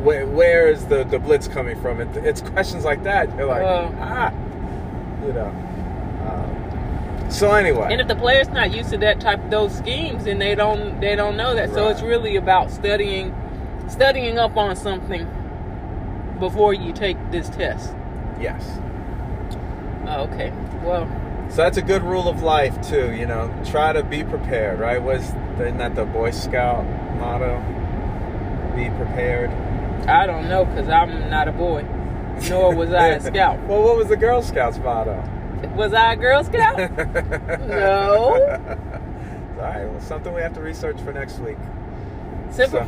where, 0.03 0.27
where 0.27 0.69
is 0.69 0.87
the, 0.87 1.05
the 1.05 1.19
blitz 1.19 1.47
coming 1.49 1.81
from? 1.81 2.01
It, 2.01 2.09
it's 2.25 2.41
questions 2.41 2.85
like 2.85 3.03
that. 3.05 3.35
You're 3.37 3.47
like, 3.47 3.63
Uh. 3.63 3.91
ah, 4.01 4.33
you 5.27 5.33
know. 5.33 5.47
Um, 5.47 6.60
so 7.31 7.53
anyway, 7.53 7.89
and 7.91 8.01
if 8.01 8.09
the 8.09 8.17
player's 8.17 8.49
not 8.49 8.73
used 8.73 8.91
to 8.91 8.99
that 8.99 9.21
type 9.21 9.43
of 9.43 9.51
those 9.51 9.77
schemes 9.77 10.25
then 10.25 10.39
they 10.39 10.55
don't 10.55 11.01
they 11.01 11.15
don't 11.17 11.37
know 11.37 11.55
that 11.55 11.73
so 11.73 11.89
it's 11.89 12.03
really 12.03 12.37
about 12.37 12.71
studying 12.71 13.35
studying 13.89 14.39
up 14.39 14.57
on 14.57 14.75
something 14.77 15.27
before 16.39 16.75
you 16.75 16.93
take 16.93 17.17
this 17.31 17.49
test 17.51 17.95
yes. 18.41 18.79
oh, 20.07 20.23
okay 20.23 20.53
well 20.83 21.07
So 21.51 21.57
that's 21.57 21.77
a 21.79 21.83
good 21.83 22.03
rule 22.03 22.29
of 22.29 22.43
life 22.43 22.81
too. 22.81 23.13
You 23.13 23.27
know, 23.27 23.51
try 23.67 23.93
to 23.93 24.05
be 24.05 24.23
prepared. 24.23 24.79
Right? 24.79 25.03
Was 25.03 25.23
isn't 25.59 25.79
that 25.79 25.97
the 25.97 26.05
Boy 26.05 26.31
Scout 26.31 26.85
motto? 27.19 27.59
Be 28.77 28.89
prepared. 28.91 29.51
i 30.09 30.25
don't 30.27 30.49
know 30.49 30.65
because 30.65 30.89
i'm 30.89 31.29
not 31.29 31.47
a 31.49 31.53
boy 31.53 31.83
nor 32.49 32.75
was 32.75 32.91
i 32.93 33.09
a 33.09 33.21
scout 33.31 33.59
well, 33.67 33.83
what 33.83 33.97
was 33.97 34.09
the 34.09 34.17
Girl 34.17 34.41
Scouts 34.43 34.79
motto? 34.79 35.23
Was 35.71 35.93
i 35.93 36.13
a 36.13 36.17
girl 36.17 36.43
scout 36.45 36.79
no 37.69 38.79
All 39.61 39.67
right, 39.67 39.85
well, 39.85 40.01
something 40.01 40.33
we 40.33 40.41
have 40.41 40.55
to 40.55 40.63
research 40.63 40.99
for 41.03 41.13
next 41.13 41.39
week. 41.39 41.59
Semper 42.51 42.79
so, 42.79 42.85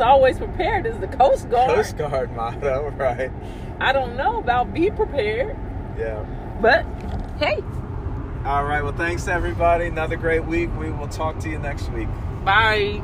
always 0.00 0.36
prepared 0.36 0.84
is 0.84 0.98
the 0.98 1.06
Coast 1.06 1.48
Guard. 1.48 1.76
Coast 1.76 1.96
Guard 1.96 2.34
motto, 2.34 2.90
right? 2.96 3.30
I 3.80 3.92
don't 3.92 4.16
know 4.16 4.38
about 4.38 4.74
be 4.74 4.90
prepared. 4.90 5.56
Yeah. 5.96 6.24
But 6.60 6.84
hey. 7.38 7.62
All 8.44 8.64
right. 8.64 8.82
Well, 8.82 8.92
thanks 8.92 9.28
everybody. 9.28 9.86
Another 9.86 10.16
great 10.16 10.44
week. 10.44 10.70
We 10.76 10.90
will 10.90 11.08
talk 11.08 11.38
to 11.40 11.48
you 11.48 11.58
next 11.58 11.88
week. 11.92 12.08
Bye. 12.44 13.00